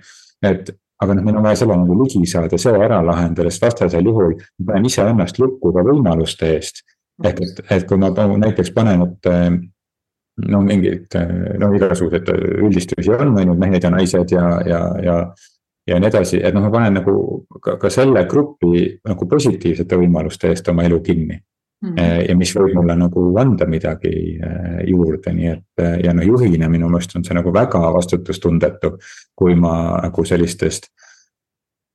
et 0.49 0.71
aga 1.03 1.13
noh, 1.13 1.27
meil 1.27 1.37
on 1.37 1.45
vaja 1.45 1.59
selle 1.61 1.77
nagu 1.77 1.99
ligi 2.01 2.23
saada, 2.31 2.57
see 2.57 2.73
ära 2.87 3.01
lahendada, 3.05 3.51
sest 3.51 3.67
vastasel 3.67 4.09
juhul 4.09 4.37
ma 4.39 4.71
panen 4.71 4.89
iseennast 4.89 5.39
lukku 5.43 5.73
ka 5.75 5.83
võimaluste 5.85 6.55
eest. 6.55 6.85
ehk 7.23 7.41
et, 7.45 7.63
et 7.71 7.87
kui 7.87 7.99
ma 7.99 8.09
näiteks 8.15 8.71
panen, 8.73 9.03
et 9.05 9.29
no 10.51 10.61
mingeid, 10.61 11.13
no 11.59 11.69
igasuguseid 11.75 12.31
üldistusi 12.63 13.11
on, 13.15 13.35
on 13.35 13.51
ju, 13.51 13.59
mehed 13.59 13.83
ja 13.83 13.91
naised 13.91 14.33
ja, 14.33 14.47
ja, 14.67 14.81
ja 15.03 15.19
ja 15.87 15.99
nii 15.99 16.09
edasi, 16.09 16.39
et 16.43 16.55
noh, 16.55 16.65
ma 16.65 16.71
panen 16.73 16.99
nagu 16.99 17.15
ka, 17.61 17.77
ka 17.81 17.91
selle 17.93 18.25
grupi 18.29 18.87
nagu 19.05 19.27
positiivsete 19.29 19.99
võimaluste 19.99 20.49
eest 20.49 20.69
oma 20.73 20.85
elu 20.87 20.99
kinni 21.01 21.37
mm. 21.37 21.93
-hmm. 21.93 22.21
ja 22.29 22.35
mis 22.35 22.55
võib 22.55 22.73
mulle 22.79 22.95
nagu 22.99 23.25
anda 23.39 23.67
midagi 23.69 24.39
juurde, 24.87 25.33
nii 25.33 25.51
et 25.53 25.85
ja 26.03 26.13
no 26.13 26.25
juhina 26.25 26.69
minu 26.69 26.89
meelest 26.89 27.15
on 27.15 27.23
see 27.23 27.37
nagu 27.37 27.53
väga 27.53 27.81
vastutustundetu. 27.93 28.97
kui 29.35 29.55
ma 29.55 29.99
nagu 30.01 30.25
sellistest 30.25 30.89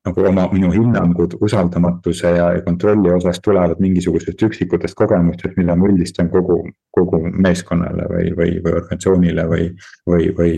nagu 0.07 0.25
oma, 0.29 0.47
minu 0.53 0.71
hinnangud 0.73 1.37
usaldamatuse 1.45 2.31
ja, 2.37 2.53
ja 2.57 2.63
kontrolli 2.65 3.11
osas 3.13 3.41
tulevad 3.45 3.81
mingisugustest 3.81 4.43
üksikutest 4.43 4.97
kogemustest, 4.97 5.57
mille 5.57 5.77
ma 5.77 5.89
üldistan 5.89 6.31
kogu, 6.33 6.63
kogu 6.97 7.21
meeskonnale 7.31 8.07
või, 8.09 8.31
või, 8.37 8.55
või 8.65 8.79
organisatsioonile 8.81 9.45
või, 9.51 9.67
või, 10.09 10.31
või 10.39 10.55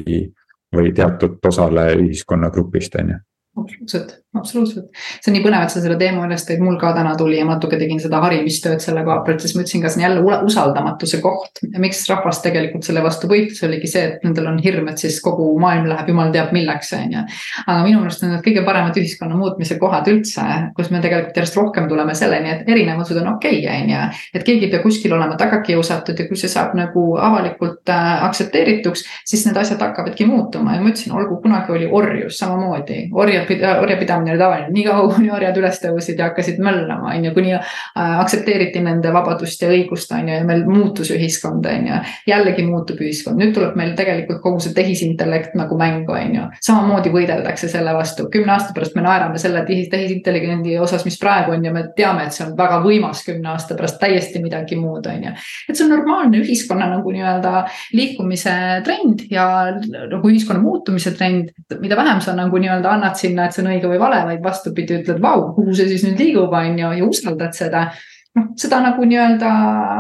või 0.77 0.93
teatud 0.97 1.39
osale 1.49 1.93
ühiskonnagrupist, 2.01 2.97
on 3.01 3.15
ju 3.15 3.19
absoluutselt, 3.57 4.25
absoluutselt. 4.35 4.87
see 5.21 5.29
on 5.29 5.35
nii 5.37 5.43
põnev, 5.45 5.67
et 5.67 5.73
sa 5.73 5.81
selle 5.83 5.99
teema 6.01 6.25
üles 6.25 6.45
tõid, 6.49 6.63
mul 6.65 6.79
ka 6.81 6.95
täna 6.97 7.13
tuli 7.21 7.37
ja 7.37 7.45
natuke 7.45 7.77
tegin 7.77 7.99
seda 8.01 8.23
harimistööd 8.25 8.81
selle 8.81 9.03
koha 9.05 9.19
pealt, 9.27 9.43
siis 9.45 9.53
ma 9.53 9.65
ütlesin 9.65 9.83
ka, 9.85 9.91
see 9.93 10.01
on 10.01 10.05
jälle 10.07 10.39
usaldamatuse 10.49 11.21
koht. 11.25 11.61
miks 11.83 12.01
rahvas 12.09 12.41
tegelikult 12.45 12.87
selle 12.89 13.03
vastu 13.05 13.29
võitlus, 13.29 13.61
oligi 13.69 13.91
see, 13.93 14.07
et 14.09 14.25
nendel 14.25 14.49
on 14.49 14.57
hirm, 14.65 14.89
et 14.89 15.03
siis 15.05 15.19
kogu 15.25 15.51
maailm 15.61 15.91
läheb 15.91 16.09
jumal 16.09 16.33
teab 16.33 16.55
milleks, 16.57 16.95
on 16.97 17.13
ju. 17.13 17.25
aga 17.67 17.77
minu 17.85 18.01
meelest 18.01 18.25
on 18.25 18.33
need 18.33 18.45
kõige 18.47 18.65
paremad 18.65 18.97
ühiskonna 19.03 19.37
muutmise 19.37 19.77
kohad 19.83 20.09
üldse, 20.09 20.47
kus 20.79 20.89
me 20.95 21.03
tegelikult 21.05 21.43
järjest 21.43 21.61
rohkem 21.61 21.91
tuleme 21.93 22.17
selleni, 22.17 22.57
et 22.57 22.73
erinevused 22.73 23.21
on 23.21 23.35
okei 23.35 23.61
okay,, 23.61 23.83
on 23.83 23.93
ju. 23.93 24.01
et 24.33 24.49
keegi 24.49 24.69
ei 24.69 24.73
pea 24.73 24.81
kuskil 24.87 25.13
olema 25.13 25.37
taga 25.37 25.61
kiusatud 25.61 26.17
ja 26.17 26.29
kui 26.31 26.41
see 26.41 26.49
saab 26.49 26.73
nagu 26.79 27.05
avalikult 27.21 27.93
äh, 27.93 28.25
aktsepteerituks, 28.31 29.05
siis 29.29 29.45
need 29.45 29.61
asjad 29.61 29.85
hakkavadki 29.85 30.25
muutuma 30.25 30.79
ja 30.79 30.81
ma 30.81 30.89
ütlesin, 30.89 31.13
olgu, 31.13 31.37
kunagi 31.45 31.77
oli 31.77 31.93
orjus 31.93 32.41
samamoodi, 32.41 33.03
orjad 33.13 33.42
orjapidamine 33.81 34.33
oli 34.35 34.39
tavaline, 34.39 34.71
niikaua 34.73 35.09
kuni 35.15 35.31
orjad 35.35 35.57
üles 35.61 35.81
tõusid 35.83 36.21
ja 36.21 36.31
hakkasid 36.31 36.61
möllama, 36.63 37.13
on 37.15 37.27
ju, 37.27 37.33
kuni 37.37 37.55
aktsepteeriti 37.95 38.83
nende 38.85 39.13
vabadust 39.15 39.63
ja 39.63 39.71
õigust, 39.73 40.13
on 40.17 40.29
ju, 40.29 40.37
ja 40.39 40.47
meil 40.49 40.65
muutus 40.69 41.13
ühiskond, 41.15 41.67
on 41.69 41.89
ju. 41.89 42.01
jällegi 42.29 42.65
muutub 42.67 43.01
ühiskond, 43.03 43.41
nüüd 43.41 43.55
tuleb 43.57 43.77
meil 43.79 43.95
tegelikult 43.99 44.43
kogu 44.45 44.61
see 44.63 44.75
tehisintellekt 44.77 45.57
nagu 45.59 45.79
mängu, 45.79 46.15
on 46.17 46.37
ju. 46.37 46.47
samamoodi 46.63 47.13
võideldakse 47.15 47.71
selle 47.73 47.95
vastu, 47.97 48.29
kümne 48.33 48.57
aasta 48.57 48.75
pärast 48.77 48.97
me 48.97 49.05
naerame 49.07 49.41
selle 49.43 49.65
tehisintelligendi 49.67 50.79
osas, 50.83 51.07
mis 51.09 51.19
praegu 51.21 51.57
on 51.57 51.65
ja 51.65 51.75
me 51.75 51.87
teame, 51.97 52.27
et 52.27 52.37
see 52.37 52.47
on 52.47 52.57
väga 52.59 52.81
võimas 52.85 53.25
kümne 53.27 53.53
aasta 53.55 53.77
pärast 53.79 54.01
täiesti 54.03 54.43
midagi 54.43 54.79
muud, 54.81 55.07
on 55.11 55.29
ju. 55.29 55.35
et 55.69 55.77
see 55.77 55.87
on 55.87 55.95
normaalne 55.97 56.43
ühiskonna 56.43 56.89
nagu 56.93 57.15
nii-öelda 57.15 57.65
liikumise 57.97 58.55
trend 58.87 59.27
ja 59.31 59.47
nagu 59.83 60.31
ühiskonna 60.31 60.63
muutumise 60.63 61.15
trend, 61.17 61.53
mida 61.81 61.97
vähem 61.99 62.21
sa 62.25 62.35
nagu 62.37 62.59
nii-öelda 62.61 62.97
annad 62.97 63.19
sinna 63.19 63.32
sinna, 63.33 63.49
et 63.49 63.57
see 63.57 63.65
on 63.65 63.73
õige 63.73 63.91
või 63.91 64.01
vale, 64.03 64.23
vaid 64.29 64.43
vastupidi, 64.45 65.03
ütled, 65.03 65.21
vau, 65.23 65.53
kuhu 65.57 65.75
see 65.77 65.91
siis 65.91 66.07
nüüd 66.07 66.21
liigub, 66.21 66.53
on 66.57 66.79
ju, 66.79 66.97
ja 66.99 67.07
usaldad 67.09 67.57
seda. 67.57 67.91
noh, 68.33 68.47
seda 68.57 68.79
nagu 68.81 69.05
nii-öelda 69.05 69.49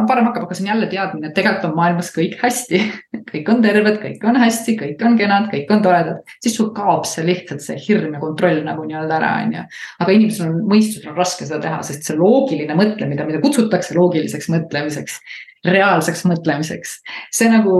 parem 0.08 0.30
hakkab, 0.30 0.46
aga 0.46 0.54
see 0.56 0.64
on 0.64 0.70
jälle 0.70 0.86
teadmine, 0.88 1.28
et 1.28 1.34
tegelikult 1.36 1.66
on 1.68 1.74
maailmas 1.76 2.08
kõik 2.14 2.38
hästi. 2.40 2.80
kõik 3.32 3.50
on 3.52 3.60
terved, 3.64 3.98
kõik 4.00 4.24
on 4.28 4.38
hästi, 4.40 4.76
kõik 4.80 5.04
on 5.08 5.18
kenad, 5.20 5.50
kõik 5.52 5.70
on 5.72 5.84
toredad, 5.84 6.32
siis 6.44 6.56
sul 6.56 6.70
kaob 6.76 7.06
see 7.08 7.24
lihtsalt 7.26 7.64
see 7.64 7.78
hirm 7.86 8.16
ja 8.16 8.22
kontroll 8.22 8.60
nagu 8.66 8.84
nii-öelda 8.88 9.18
ära, 9.18 9.30
on 9.44 9.54
ju. 9.56 9.68
aga 10.04 10.16
inimesel 10.16 10.48
on, 10.48 10.58
mõistusel 10.72 11.12
on 11.12 11.20
raske 11.20 11.48
seda 11.48 11.60
teha, 11.64 11.80
sest 11.86 12.08
see 12.08 12.18
loogiline 12.18 12.76
mõtlemine, 12.78 13.28
mida 13.28 13.40
kutsutakse 13.44 13.96
loogiliseks 13.96 14.50
mõtlemiseks, 14.52 15.20
reaalseks 15.68 16.26
mõtlemiseks, 16.28 16.98
see 17.32 17.52
nagu 17.52 17.76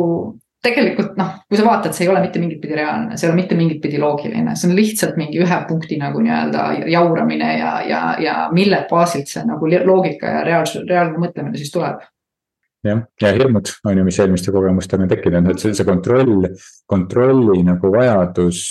tegelikult 0.62 1.16
noh, 1.18 1.35
kui 1.51 1.59
sa 1.59 1.66
vaatad, 1.66 1.94
see 1.96 2.07
ei 2.07 2.12
ole 2.12 2.22
mitte 2.22 2.40
mingit 2.42 2.61
pidi 2.62 2.77
reaalne, 2.79 3.16
see 3.16 3.27
ei 3.27 3.33
ole 3.33 3.40
mitte 3.40 3.59
mingit 3.59 3.81
pidi 3.83 3.98
loogiline, 3.98 4.55
see 4.59 4.70
on 4.70 4.77
lihtsalt 4.79 5.18
mingi 5.18 5.42
ühe 5.42 5.59
punkti 5.68 5.98
nagu 5.98 6.22
nii-öelda 6.22 6.66
jauramine 6.92 7.51
ja, 7.59 7.72
ja, 7.88 8.03
ja 8.22 8.35
mille 8.55 8.85
baasilt 8.90 9.31
see 9.33 9.42
nagu 9.48 9.70
loogika 9.72 10.38
ja 10.38 10.44
reaalsus, 10.46 10.87
reaalne 10.88 11.18
mõtlemine 11.18 11.59
siis 11.59 11.75
tuleb 11.75 12.05
jah, 12.87 13.03
ja 13.22 13.33
hirmud 13.35 13.75
on 13.88 13.98
ju, 13.98 14.07
mis 14.07 14.20
eelmiste 14.22 14.55
kogemustega 14.55 15.07
on 15.07 15.11
tekkinud, 15.11 15.51
et 15.51 15.62
see, 15.62 15.75
see 15.75 15.88
kontroll, 15.88 16.46
kontrolli 16.90 17.62
nagu 17.66 17.92
vajadus 17.94 18.62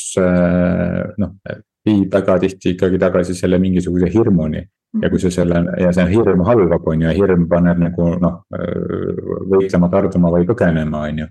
noh, 1.20 1.36
viib 1.88 2.12
väga 2.14 2.38
tihti 2.46 2.76
ikkagi 2.76 3.00
tagasi 3.02 3.36
selle 3.36 3.60
mingisuguse 3.60 4.12
hirmuni. 4.14 4.64
ja 5.02 5.08
kui 5.08 5.22
sa 5.24 5.30
selle 5.32 5.62
ja 5.80 5.94
see 5.96 6.04
hirm 6.12 6.42
halvab, 6.44 6.88
on 6.88 7.04
ju, 7.04 7.08
ja 7.08 7.16
hirm 7.16 7.46
paneb 7.52 7.80
nagu 7.80 8.10
noh, 8.20 8.42
võitlema, 9.48 9.88
tarduma 9.92 10.32
või 10.34 10.48
põgenema, 10.50 11.06
on 11.08 11.22
ju 11.24 11.28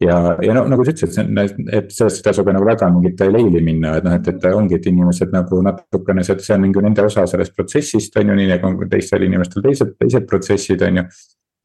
ja, 0.00 0.16
ja 0.42 0.54
no 0.56 0.64
nagu 0.70 0.84
sa 0.84 0.94
ütlesid, 0.94 1.14
see 1.14 1.24
on, 1.24 1.68
et 1.78 1.92
sellest 1.94 2.20
ei 2.20 2.26
tasu 2.28 2.44
ka 2.46 2.54
nagu 2.54 2.66
väga 2.66 2.88
mingit 2.94 3.20
leili 3.28 3.62
minna, 3.64 3.96
et 3.98 4.06
noh, 4.06 4.16
et, 4.18 4.28
et 4.32 4.48
ongi, 4.50 4.78
et 4.78 4.88
inimesed 4.90 5.34
nagu 5.34 5.60
natukene, 5.64 6.24
see, 6.26 6.38
see 6.42 6.56
on 6.56 6.64
mingi 6.66 6.82
nende 6.84 7.06
osa 7.06 7.26
sellest 7.30 7.54
protsessist 7.56 8.18
on 8.20 8.32
ju, 8.32 8.38
nii 8.40 8.50
nagu 8.50 8.70
on 8.72 8.90
teistel 8.90 9.26
inimestel 9.28 9.64
teised, 9.64 9.96
teised 10.00 10.28
protsessid 10.30 10.82
on 10.88 11.02
ju. 11.02 11.08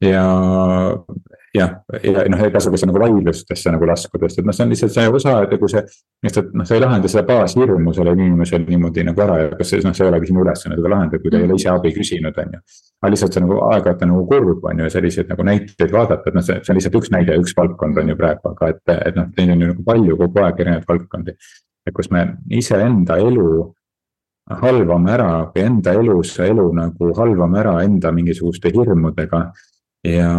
Ja, 0.00 0.24
jah, 1.54 1.70
ja 2.04 2.24
noh, 2.30 2.42
ka 2.52 2.60
nagu 2.86 3.02
vaidlustesse 3.02 3.72
nagu 3.74 3.88
laskuda, 3.88 4.28
sest 4.28 4.40
et 4.40 4.46
noh, 4.48 4.54
see 4.56 4.64
on 4.64 4.72
lihtsalt 4.72 4.94
see 4.94 5.08
osa, 5.12 5.34
et 5.44 5.56
kui 5.60 5.72
see. 5.72 5.82
lihtsalt 6.24 6.52
noh, 6.56 6.66
sa 6.68 6.76
ei 6.76 6.82
lahenda 6.84 7.10
seda 7.10 7.24
baashirmu 7.28 7.92
sellel 7.96 8.18
inimesel 8.18 8.64
niimoodi 8.68 9.04
nagu 9.08 9.24
ära 9.24 9.38
ja 9.42 9.48
kas 9.58 9.72
see 9.74 9.82
noh, 9.84 9.94
see 9.96 10.06
ei 10.06 10.12
olegi 10.12 10.30
sinu 10.30 10.44
ülesanne 10.44 10.78
seda 10.78 10.92
lahendada, 10.92 11.22
kui 11.22 11.32
ta 11.32 11.40
ei 11.40 11.48
ole 11.48 11.58
ise 11.60 11.72
abi 11.72 11.92
küsinud, 11.96 12.38
on 12.44 12.54
ju. 12.56 12.62
aga 13.02 13.10
lihtsalt 13.14 13.36
see 13.36 13.44
nagu 13.44 13.58
aeg-ajalt 13.70 14.06
on 14.06 14.12
nagu 14.14 14.24
kurb, 14.30 14.68
on 14.70 14.84
ju, 14.84 14.92
selliseid 14.94 15.32
nagu 15.32 15.48
näiteid 15.50 15.96
vaadata, 15.96 16.30
et 16.30 16.38
noh, 16.38 16.46
see, 16.46 16.60
see 16.62 16.72
on 16.72 16.80
lihtsalt 16.80 17.00
üks 17.00 17.12
näide, 17.16 17.40
üks 17.42 17.56
valdkond 17.58 18.00
on 18.00 18.14
ju 18.14 18.20
praegu, 18.20 18.54
aga 18.54 18.70
et, 18.74 18.84
et 18.96 19.18
noh, 19.18 19.28
neid 19.36 19.56
on 19.56 19.66
ju 19.66 19.74
nagu 19.74 19.84
palju 19.90 20.16
kogu 20.22 20.46
aeg 20.46 20.64
erinevaid 20.64 20.88
valdkondi. 20.88 21.36
et 21.88 21.96
kus 21.96 22.10
me 22.12 22.24
iseenda 22.52 23.16
elu 23.20 23.50
halvame 24.60 25.12
ära 25.14 25.28
või 25.52 25.62
enda 25.62 25.92
elus 25.94 26.32
elu 26.42 26.64
nagu 26.74 27.10
halvame 27.16 27.60
ära 27.60 27.74
enda 27.84 28.10
mingisuguste 28.12 28.72
hirmudega 28.74 29.50
ja, 30.04 30.30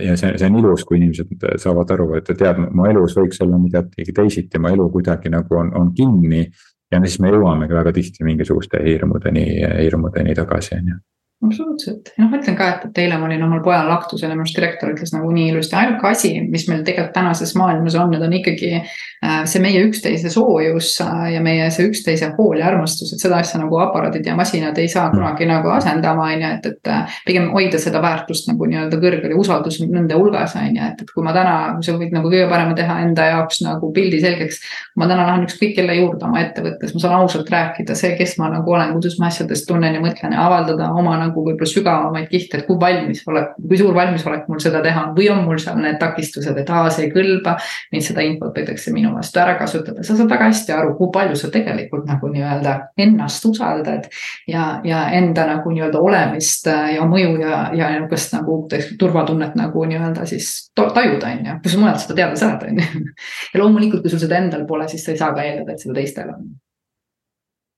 ja 0.00 0.16
see, 0.16 0.34
see 0.38 0.48
on 0.48 0.58
ilus, 0.60 0.84
kui 0.88 0.98
inimesed 1.00 1.48
saavad 1.60 1.90
aru, 1.96 2.10
et 2.18 2.30
tead, 2.30 2.60
mu 2.72 2.86
elus 2.88 3.16
võiks 3.18 3.42
olla 3.44 3.58
midagi 3.60 4.14
teisiti, 4.16 4.60
mu 4.60 4.72
elu 4.72 4.88
kuidagi 4.92 5.32
nagu 5.32 5.60
on, 5.60 5.72
on 5.76 5.92
kinni. 5.96 6.46
ja 6.92 7.00
siis 7.02 7.18
me 7.20 7.32
jõuamegi 7.32 7.74
väga 7.74 7.92
tihti 7.92 8.24
mingisuguste 8.24 8.80
hirmudeni, 8.84 9.44
hirmudeni 9.82 10.34
tagasi, 10.36 10.78
on 10.78 10.94
ju 10.94 11.00
absoluutselt, 11.46 12.10
noh, 12.18 12.28
ma 12.30 12.38
ütlen 12.40 12.56
ka, 12.58 12.68
et, 12.74 12.84
et 12.88 13.00
eile 13.04 13.18
ma 13.20 13.28
olin 13.28 13.42
omal 13.46 13.62
pojal 13.64 13.88
laktusel 13.90 14.30
ja 14.30 14.34
minu 14.34 14.44
arust 14.44 14.58
direktor 14.58 14.92
ütles 14.94 15.12
nagu 15.14 15.30
nii 15.34 15.50
ilusti, 15.52 15.76
ainuke 15.78 16.08
asi, 16.08 16.32
mis 16.50 16.66
meil 16.70 16.82
tegelikult 16.86 17.14
tänases 17.16 17.54
maailmas 17.58 17.96
on, 18.00 18.12
need 18.14 18.24
on 18.24 18.36
ikkagi 18.38 18.70
äh, 18.78 19.42
see 19.50 19.62
meie 19.62 19.82
üksteise 19.86 20.30
soojus 20.32 20.90
äh, 21.04 21.26
ja 21.34 21.42
meie 21.44 21.66
see 21.74 21.88
üksteise 21.88 22.30
hool 22.38 22.60
ja 22.60 22.68
armastus, 22.70 23.12
et 23.14 23.22
seda 23.22 23.40
asja 23.42 23.60
nagu 23.62 23.78
aparaadid 23.82 24.26
ja 24.26 24.36
masinad 24.38 24.78
ei 24.80 24.90
saa 24.90 25.08
mm. 25.08 25.18
kunagi 25.18 25.48
nagu 25.50 25.72
asendama, 25.74 26.28
on 26.32 26.44
ju, 26.44 26.52
et, 26.58 26.68
et 26.72 26.92
äh, 26.92 27.18
pigem 27.26 27.50
hoida 27.54 27.80
seda 27.82 28.02
väärtust 28.04 28.48
nagu 28.50 28.68
nii-öelda 28.70 29.00
kõrgel 29.02 29.34
ja 29.34 29.40
usaldus 29.40 29.80
nende 29.84 30.18
hulgas, 30.18 30.56
on 30.60 30.70
ju, 30.70 30.90
et, 30.90 31.04
et 31.04 31.14
kui 31.14 31.26
ma 31.26 31.34
täna, 31.36 31.56
kui 31.76 31.86
sa 31.86 31.96
võid 31.98 32.14
nagu 32.16 32.32
kõige 32.32 32.48
parema 32.50 32.76
teha 32.78 33.00
enda 33.04 33.28
jaoks 33.32 33.62
nagu 33.66 33.92
pildi 33.94 34.22
selgeks. 34.24 34.60
ma 34.96 35.08
täna 35.10 35.26
lähen 35.28 35.48
ükskõik 35.48 35.74
kelle 35.78 35.98
juurde 35.98 36.26
oma 36.28 36.40
ettevõttes, 36.44 36.94
ma 36.94 37.02
saan 37.02 37.18
ausalt 37.18 37.50
rääkida 37.50 37.96
see, 37.98 38.14
kes 38.18 38.36
ma 38.40 38.50
nagu 38.52 38.72
olen, 38.72 38.94
kuidas 38.96 39.18
ma 39.20 39.28
asjadest 39.30 39.66
tunnen 39.68 39.96
ja 39.96 40.02
mõtlen 40.02 40.34
ja 40.34 40.44
avaldada 40.46 40.90
oma 40.94 41.16
nagu 41.20 41.33
nagu 41.34 41.42
võib-olla 41.42 41.68
sügavamaid 41.68 42.28
kihte, 42.30 42.60
et 42.60 42.66
kui 42.68 42.78
valmis 42.80 43.22
olek, 43.26 43.56
kui 43.58 43.78
suur 43.78 43.94
valmisolek 43.96 44.46
mul 44.48 44.60
seda 44.62 44.80
teha 44.84 45.08
on 45.08 45.14
või 45.16 45.28
on 45.32 45.42
mul 45.46 45.58
seal 45.62 45.80
need 45.82 45.98
takistused, 46.00 46.56
et 46.60 46.70
aa, 46.70 46.86
see 46.94 47.08
ei 47.08 47.12
kõlba. 47.12 47.56
nüüd 47.92 48.04
seda 48.06 48.22
infot 48.22 48.54
võidakse 48.54 48.92
minu 48.94 49.12
vastu 49.14 49.40
ära 49.42 49.56
kasutada, 49.58 50.04
sa 50.06 50.16
saad 50.16 50.30
väga 50.30 50.48
hästi 50.52 50.74
aru, 50.76 50.94
kui 50.98 51.10
palju 51.14 51.38
sa 51.38 51.50
tegelikult 51.54 52.06
nagu 52.08 52.30
nii-öelda 52.30 52.76
ennast 53.04 53.44
usaldad. 53.50 54.08
ja, 54.48 54.80
ja 54.84 55.08
enda 55.18 55.46
nagu 55.50 55.70
nii-öelda 55.70 56.00
olemist 56.00 56.68
ja 56.68 57.06
mõju 57.08 57.38
ja, 57.42 57.60
ja 57.74 57.90
niisugust 57.94 58.34
nagu 58.36 58.60
turvatunnet 58.98 59.56
nagu 59.58 59.84
nii-öelda 59.90 60.26
siis 60.28 60.70
tajuda, 60.74 61.32
on 61.32 61.48
ju, 61.48 61.58
kus 61.62 61.74
sa 61.74 61.82
mujalt 61.82 62.04
seda 62.04 62.20
teada 62.20 62.38
saad, 62.38 62.68
on 62.68 62.82
ju. 62.82 63.06
ja 63.54 63.62
loomulikult, 63.62 64.04
kui 64.04 64.12
sul 64.12 64.22
seda 64.22 64.38
endal 64.38 64.66
pole, 64.68 64.88
siis 64.90 65.06
sa 65.06 65.14
ei 65.14 65.20
saa 65.20 65.34
ka 65.34 65.46
eeldada, 65.46 65.74
et 65.74 65.82
seda 65.82 65.98
teistel 65.98 66.30
on 66.34 66.52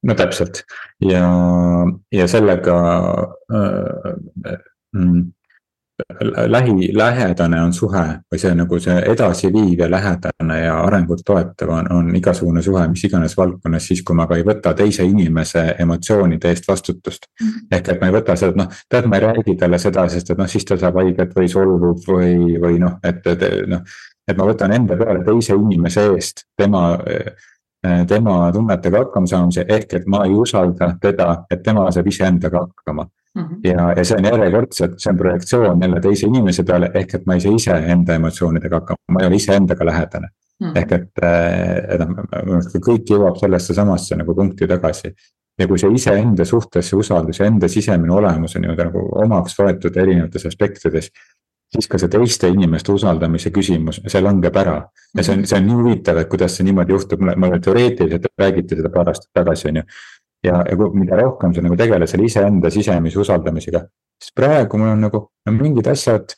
no 0.06 0.14
täpselt 0.18 0.62
ja, 1.02 1.24
ja 2.14 2.28
sellega 2.30 2.76
äh, 3.52 4.58
mm, 4.94 5.24
lähi, 6.46 6.96
lähedane 6.96 7.62
on 7.62 7.72
suhe 7.72 8.04
või 8.32 8.40
see 8.40 8.52
nagu 8.54 8.78
see 8.80 8.96
edasiviiv 9.12 9.80
ja 9.80 9.88
lähedane 9.90 10.58
ja 10.60 10.74
arengut 10.84 11.22
toetav 11.26 11.72
on, 11.72 11.88
on 11.92 12.10
igasugune 12.16 12.62
suhe 12.62 12.82
mis 12.92 13.04
iganes 13.08 13.36
valdkonnas, 13.36 13.86
siis 13.88 14.02
kui 14.04 14.16
ma 14.16 14.26
ka 14.28 14.36
ei 14.36 14.44
võta 14.44 14.74
teise 14.76 15.06
inimese 15.08 15.64
emotsioonide 15.78 16.52
eest 16.52 16.68
vastutust. 16.68 17.30
Mhm. 17.40 17.66
ehk 17.72 17.88
et 17.88 18.00
ma 18.00 18.10
ei 18.10 18.16
võta 18.18 18.36
seda, 18.36 18.52
et 18.52 18.60
noh, 18.60 18.82
tead, 18.90 19.08
ma 19.08 19.16
ei 19.16 19.24
räägi 19.24 19.56
talle 19.56 19.80
seda, 19.80 20.08
sest 20.12 20.30
et 20.30 20.38
noh, 20.38 20.48
siis 20.48 20.68
ta 20.68 20.76
saab 20.76 21.00
haiget 21.00 21.34
või 21.36 21.48
solvub 21.48 22.04
või, 22.12 22.60
või 22.60 22.78
noh, 22.84 23.00
et, 23.02 23.26
et 23.26 23.48
noh. 23.68 23.98
et 24.28 24.36
ma 24.36 24.52
võtan 24.52 24.76
enda 24.76 24.96
peale 25.00 25.24
teise 25.24 25.56
inimese 25.56 26.10
eest 26.12 26.44
tema 26.58 26.98
tema 28.08 28.52
tunnetega 28.52 28.98
hakkama 28.98 29.26
saamise, 29.26 29.64
ehk 29.68 29.94
et 29.94 30.06
ma 30.06 30.24
ei 30.24 30.34
usalda 30.34 30.94
teda, 31.00 31.44
et 31.50 31.62
tema 31.62 31.90
saab 31.90 32.06
iseendaga 32.06 32.64
hakkama 32.64 33.06
mm. 33.36 33.42
-hmm. 33.42 33.60
ja, 33.64 33.92
ja 33.96 34.04
see 34.04 34.18
on 34.18 34.24
järjekordselt, 34.24 34.98
see 34.98 35.10
on 35.12 35.16
projektsioon 35.16 35.82
jälle 35.82 36.00
teise 36.00 36.26
inimese 36.26 36.62
peale, 36.62 36.90
ehk 36.94 37.14
et 37.14 37.26
ma 37.26 37.34
ei 37.34 37.40
saa 37.40 37.52
iseenda 37.52 38.14
emotsioonidega 38.14 38.80
hakkama, 38.80 38.96
ma 39.10 39.20
ei 39.20 39.26
ole 39.26 39.36
iseendaga 39.36 39.86
lähedane 39.86 40.28
mm. 40.60 40.68
-hmm. 40.68 40.78
ehk 40.78 40.92
et, 40.92 41.10
et 41.88 42.00
noh, 42.46 42.70
kõik 42.88 43.10
jõuab 43.10 43.40
sellesse 43.40 43.74
samasse 43.74 44.16
nagu 44.16 44.34
punkti 44.34 44.66
tagasi. 44.66 45.14
ja 45.58 45.66
kui 45.68 45.78
see 45.78 45.90
iseenda 45.90 46.44
suhtes, 46.44 46.88
see 46.88 46.98
usaldus 46.98 47.38
ja 47.40 47.46
enda 47.46 47.68
sisemine 47.68 48.12
olemus 48.12 48.56
on 48.56 48.62
nii-öelda 48.62 48.84
nagu 48.90 49.04
omaks 49.24 49.54
võetud 49.58 49.96
erinevates 49.96 50.46
aspektides 50.46 51.08
siis 51.72 51.88
ka 51.90 51.98
see 51.98 52.10
teiste 52.12 52.48
inimeste 52.52 52.92
usaldamise 52.94 53.50
küsimus, 53.54 54.00
see 54.06 54.22
langeb 54.22 54.56
ära. 54.56 54.76
ja 55.16 55.24
see 55.24 55.36
on, 55.36 55.44
see 55.48 55.58
on 55.58 55.66
nii 55.66 55.78
huvitav, 55.80 56.20
et 56.20 56.30
kuidas 56.30 56.56
see 56.56 56.66
niimoodi 56.68 56.94
juhtub, 56.94 57.22
mulle 57.26 57.60
teoreetiliselt 57.62 58.30
räägiti 58.38 58.78
seda 58.78 58.92
paar 58.94 59.10
aastat 59.12 59.32
tagasi, 59.34 59.68
on 59.70 59.80
ju. 59.80 59.84
ja, 60.46 60.62
ja 60.70 60.90
mida 60.94 61.20
rohkem 61.22 61.54
sa 61.54 61.64
nagu 61.64 61.76
tegeled 61.76 62.10
selle 62.10 62.28
iseenda 62.30 62.70
sisemise 62.70 63.20
usaldamisega, 63.20 63.82
siis 64.22 64.34
praegu 64.36 64.78
mul 64.78 64.94
on 64.94 65.06
nagu 65.08 65.22
no, 65.26 65.56
mingid 65.56 65.90
asjad. 65.92 66.36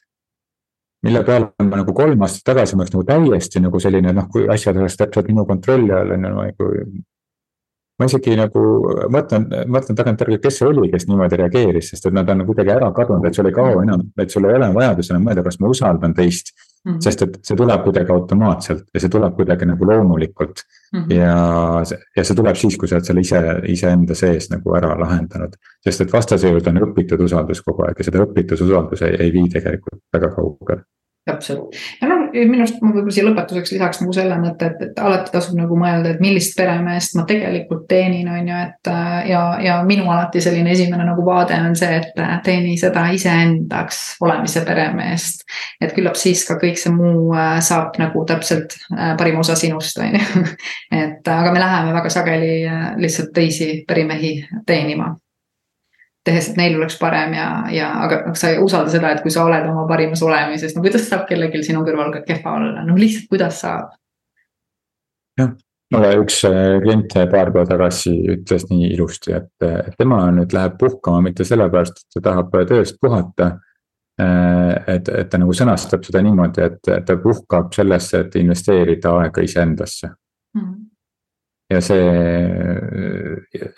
mille 1.03 1.21
peale 1.25 1.53
ma 1.63 1.79
nagu 1.79 1.93
kolm 1.95 2.23
aastat 2.27 2.43
tagasi 2.51 2.75
ma 2.75 2.83
oleks 2.83 2.95
nagu 2.97 3.05
täiesti 3.07 3.61
nagu 3.63 3.81
selline 3.81 4.13
noh, 4.13 4.27
kui 4.33 4.49
asjad 4.51 4.81
oleks 4.81 4.97
täpselt 4.99 5.29
minu 5.29 5.45
kontrolli 5.47 5.93
all 5.95 6.17
on 6.17 6.25
ju 6.25 6.33
nagu 6.35 6.71
ma 7.99 8.07
isegi 8.07 8.37
nagu 8.39 8.63
mõtlen, 9.11 9.49
mõtlen 9.67 9.99
tagantjärgi, 9.99 10.39
kes 10.43 10.61
see 10.61 10.69
oli, 10.69 10.87
kes 10.93 11.09
niimoodi 11.09 11.41
reageeris, 11.41 11.91
sest 11.93 12.07
et 12.07 12.15
nad 12.15 12.29
on 12.31 12.45
kuidagi 12.47 12.71
ära 12.77 12.93
kadunud, 12.95 13.27
et 13.27 13.39
sul 13.39 13.51
ei 13.51 13.57
kao 13.57 13.83
enam, 13.83 14.05
et 14.23 14.31
sul 14.31 14.47
ei 14.47 14.55
ole 14.59 14.71
vajadus 14.75 15.11
enam 15.11 15.27
mõelda, 15.27 15.45
kas 15.47 15.59
ma 15.59 15.71
usaldan 15.73 16.15
teist 16.15 16.53
mm. 16.55 16.93
-hmm. 16.93 17.01
sest 17.05 17.23
et 17.23 17.39
see 17.43 17.57
tuleb 17.57 17.83
kuidagi 17.87 18.13
automaatselt 18.15 18.85
ja 18.95 19.01
see 19.03 19.11
tuleb 19.15 19.35
kuidagi 19.37 19.67
nagu 19.67 19.87
loomulikult 19.91 20.63
mm. 20.93 21.01
-hmm. 21.01 21.15
ja, 21.15 21.83
ja 22.17 22.25
see 22.25 22.37
tuleb 22.37 22.57
siis, 22.57 22.77
kui 22.79 22.89
sa 22.89 22.99
oled 22.99 23.11
selle 23.11 23.25
ise, 23.27 23.43
iseenda 23.75 24.15
sees 24.15 24.51
nagu 24.51 24.77
ära 24.79 24.95
lahendanud. 25.01 25.59
sest 25.85 26.07
et 26.07 26.13
vastasel 26.13 26.55
juhul 26.55 26.71
on 26.71 26.83
õpitud 26.89 27.25
usaldus 27.25 27.63
kogu 27.63 27.83
aeg 27.87 27.99
ja 27.99 28.05
seda 28.05 28.23
õpitud 28.23 28.63
usaldus 28.69 29.03
ei, 29.03 29.17
ei 29.27 29.33
vii 29.33 29.49
tegelikult 29.59 30.03
väga 30.15 30.31
kaugele 30.37 30.87
täpselt 31.29 31.79
ja 32.01 32.09
noh, 32.11 32.29
minu 32.33 32.63
arust 32.65 32.81
ma 32.83 32.93
võib-olla 32.93 33.15
siia 33.15 33.27
lõpetuseks 33.29 33.75
lisaks 33.75 34.03
nagu 34.03 34.15
selle 34.17 34.39
mõtte, 34.41 34.71
et, 34.73 34.83
et 34.89 35.03
alati 35.03 35.33
tasub 35.35 35.57
nagu 35.59 35.79
mõelda, 35.79 36.15
et 36.15 36.23
millist 36.25 36.57
peremeest 36.59 37.17
ma 37.19 37.25
tegelikult 37.29 37.87
teenin, 37.91 38.29
on 38.33 38.51
ju, 38.51 38.63
et. 38.69 38.93
ja, 39.31 39.43
ja 39.63 39.79
minu 39.87 40.09
alati 40.13 40.43
selline 40.45 40.73
esimene 40.75 41.07
nagu 41.07 41.25
vaade 41.27 41.59
on 41.63 41.77
see, 41.79 42.01
et 42.01 42.23
teeni 42.45 42.77
seda 42.81 43.07
iseendaks 43.15 44.01
olemise 44.25 44.65
peremeest. 44.67 45.47
et 45.81 45.95
küllap 45.97 46.19
siis 46.19 46.45
ka 46.49 46.59
kõik 46.61 46.81
see 46.81 46.93
muu 46.95 47.33
äh, 47.37 47.59
saab 47.65 47.99
nagu 48.01 48.25
täpselt 48.29 48.77
äh, 48.93 49.15
parim 49.19 49.41
osa 49.43 49.57
sinust, 49.59 49.99
on 50.03 50.19
ju. 50.19 50.45
et 51.05 51.33
aga 51.33 51.55
me 51.55 51.63
läheme 51.63 51.95
väga 51.97 52.13
sageli 52.13 52.53
äh, 52.67 52.85
lihtsalt 53.01 53.33
teisi 53.37 53.73
perimehi 53.89 54.35
teenima 54.67 55.15
tehes, 56.29 56.51
et 56.51 56.59
neil 56.61 56.77
oleks 56.79 56.99
parem 57.01 57.35
ja, 57.37 57.47
ja 57.73 57.93
aga 58.05 58.35
sa 58.39 58.53
ei 58.53 58.61
usalda 58.63 58.93
seda, 58.93 59.13
et 59.15 59.23
kui 59.25 59.33
sa 59.35 59.47
oled 59.49 59.69
oma 59.71 59.87
parimas 59.91 60.23
olemises, 60.25 60.75
no 60.77 60.85
kuidas 60.85 61.07
saab 61.09 61.25
kellelgi 61.29 61.63
sinu 61.67 61.85
kõrval 61.87 62.13
ka 62.15 62.25
kehva 62.27 62.59
olla, 62.59 62.85
no 62.87 62.97
lihtsalt 62.99 63.31
kuidas 63.33 63.63
saab? 63.65 63.95
jah, 65.39 65.55
mulle 65.95 66.11
üks 66.23 66.43
äh, 66.49 66.75
klient 66.85 67.17
paar 67.33 67.53
päeva 67.55 67.65
tagasi 67.69 68.15
ütles 68.37 68.69
nii 68.71 68.93
ilusti, 68.97 69.37
et 69.39 69.97
tema 69.99 70.21
nüüd 70.35 70.53
läheb 70.57 70.77
puhkama 70.81 71.23
mitte 71.29 71.47
sellepärast, 71.49 72.05
et 72.05 72.19
ta 72.19 72.29
tahab 72.31 72.55
tööst 72.69 73.01
puhata. 73.01 73.57
Äh, 74.19 74.75
et, 74.97 75.09
et 75.15 75.29
ta 75.31 75.39
nagu 75.39 75.55
sõnastab 75.55 76.03
seda 76.03 76.25
niimoodi, 76.27 76.65
et 76.67 76.93
ta 77.07 77.19
puhkab 77.23 77.71
sellesse, 77.77 78.25
et 78.27 78.39
investeerida 78.41 79.15
aega 79.23 79.45
iseendasse 79.47 80.11
mm 80.59 80.88
ja 81.71 81.81
see, 81.81 82.05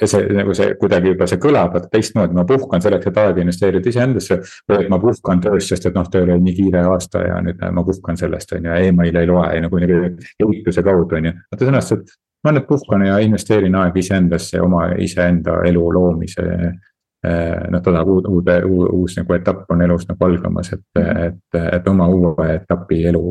ja 0.00 0.07
see 0.07 0.26
nagu 0.35 0.55
see 0.55 0.74
kuidagi 0.79 1.11
juba 1.11 1.26
see 1.31 1.40
kõlab 1.42 1.74
teistmoodi, 1.90 2.37
ma 2.38 2.44
puhkan 2.46 2.83
selleks, 2.83 3.11
et 3.11 3.18
aega 3.18 3.42
investeerida 3.42 3.90
iseendasse. 3.90 4.38
või 4.68 4.85
et 4.85 4.92
ma 4.92 5.00
puhkan 5.03 5.42
tööst, 5.42 5.72
sest 5.72 5.88
et 5.90 5.98
noh, 5.98 6.07
tööl 6.11 6.31
oli 6.31 6.44
nii 6.46 6.57
kiire 6.59 6.85
aasta 6.87 7.24
ja 7.26 7.40
nüüd 7.42 7.62
ma 7.74 7.85
puhkan 7.87 8.18
sellest 8.20 8.55
on 8.55 8.70
ju, 8.70 8.76
email'e 8.90 9.24
ei 9.24 9.31
loe 9.31 9.48
ja 9.57 9.64
nagu 9.66 9.83
jõutuse 9.83 10.87
kaudu 10.87 11.18
on 11.18 11.31
ju. 11.31 11.35
ta 11.50 11.66
sõnastas, 11.66 11.98
et 11.98 12.14
ma 12.46 12.55
nüüd 12.55 12.68
puhkan 12.70 13.07
ja 13.07 13.18
investeerin 13.26 13.74
aega 13.83 13.98
iseendasse, 13.98 14.62
oma 14.62 14.87
iseenda 14.98 15.59
elu 15.66 15.90
loomise 15.98 16.46
noh, 16.46 17.83
ta 17.83 17.90
tahab 17.90 18.09
uude, 18.09 18.31
uude, 18.64 18.88
uus 18.94 19.18
nagu 19.18 19.35
etapp 19.35 19.68
on 19.74 19.83
elus 19.83 20.07
nagu 20.09 20.24
algamas, 20.24 20.72
et, 20.72 20.87
et, 21.26 21.61
et 21.61 21.88
oma 21.90 22.07
uue 22.09 22.53
etapi 22.55 23.03
elu 23.11 23.24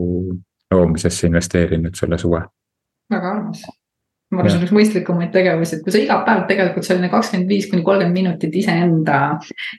loomisesse 0.69 1.31
investeerin 1.31 1.87
nüüd 1.87 1.95
selle 1.97 2.19
suve. 2.21 2.43
väga 3.09 3.31
armas 3.31 3.63
ma 4.29 4.43
arvan, 4.43 4.51
see 4.51 4.59
on 4.59 4.65
üks 4.67 4.73
mõistlikumaid 4.75 5.31
tegevusi, 5.33 5.77
et 5.77 5.85
kui 5.85 5.93
sa 5.93 5.99
iga 6.03 6.19
päev 6.25 6.43
tegelikult 6.49 6.85
selline 6.85 7.07
kakskümmend 7.09 7.49
viis 7.49 7.65
kuni 7.71 7.81
kolmkümmend 7.85 8.13
minutit 8.13 8.53
iseenda 8.61 9.17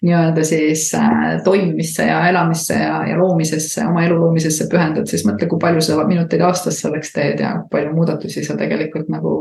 nii-öelda 0.02 0.42
siis 0.46 0.88
äh, 0.98 1.36
toimimisse 1.46 2.08
ja 2.08 2.16
elamisse 2.32 2.74
ja, 2.74 2.96
ja 3.06 3.18
loomisesse, 3.20 3.84
oma 3.86 4.02
elu 4.08 4.16
loomisesse 4.18 4.66
pühendad, 4.72 5.06
siis 5.10 5.22
mõtle, 5.28 5.46
kui 5.50 5.62
palju 5.62 5.84
sa 5.86 6.00
minuteid 6.08 6.42
aastas 6.48 6.80
selleks 6.82 7.14
teed 7.14 7.44
ja 7.44 7.52
palju 7.70 7.94
muudatusi 7.94 8.42
sa 8.46 8.58
tegelikult 8.58 9.12
nagu. 9.14 9.36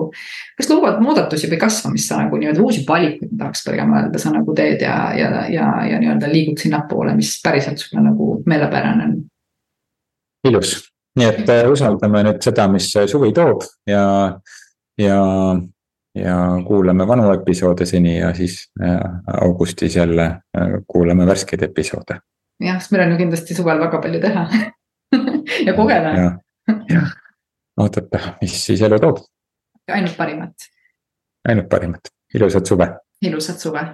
kas 0.60 0.70
lubad 0.70 1.02
muudatusi 1.02 1.50
või 1.50 1.62
kasvamist 1.66 2.14
sa 2.14 2.22
nagu 2.22 2.38
nii-öelda 2.38 2.62
uusi 2.62 2.86
valikuid 2.86 3.34
tahaks 3.40 3.66
pigem 3.66 3.98
öelda, 3.98 4.22
sa 4.22 4.36
nagu 4.36 4.54
teed 4.62 4.86
ja, 4.86 5.00
ja, 5.18 5.32
ja, 5.50 5.74
ja 5.90 6.04
nii-öelda 6.06 6.30
liigud 6.30 6.62
sinnapoole, 6.62 7.18
mis 7.18 7.34
päriselt 7.42 7.82
sulle 7.82 8.06
nagu 8.06 8.36
meelepärane 8.46 9.10
on. 9.10 9.20
ilus, 10.54 10.78
nii 11.18 11.34
et 11.34 11.50
äh, 11.50 11.66
usaldame 11.72 12.28
nüüd 12.30 12.46
seda, 12.46 12.70
mis 12.70 12.94
suvi 12.94 13.34
toob 13.34 13.66
ja 13.90 14.06
ja, 15.00 15.20
ja 16.16 16.36
kuulame 16.68 17.08
vanu 17.08 17.32
episoode 17.34 17.86
seni 17.86 18.18
ja 18.18 18.34
siis 18.36 18.72
äh, 18.84 19.00
augustis 19.42 19.96
jälle 19.96 20.26
äh, 20.26 20.76
kuulame 20.88 21.26
värskeid 21.28 21.64
episoode. 21.64 22.20
jah, 22.64 22.80
sest 22.80 22.92
meil 22.92 23.06
on 23.06 23.12
ju 23.12 23.18
kindlasti 23.24 23.56
suvel 23.56 23.80
väga 23.80 24.02
palju 24.02 24.22
teha 24.22 24.48
ja 25.68 25.74
kogeda. 25.74 26.14
jah, 26.90 27.14
oodata, 27.80 28.36
mis 28.42 28.60
siis 28.66 28.82
elu 28.82 29.00
toob. 29.00 29.24
ainult 29.92 30.18
parimat. 30.18 30.70
ainult 31.48 31.70
parimat, 31.70 32.14
ilusat 32.36 32.66
suve. 32.66 32.92
ilusat 33.22 33.60
suve 33.60 33.88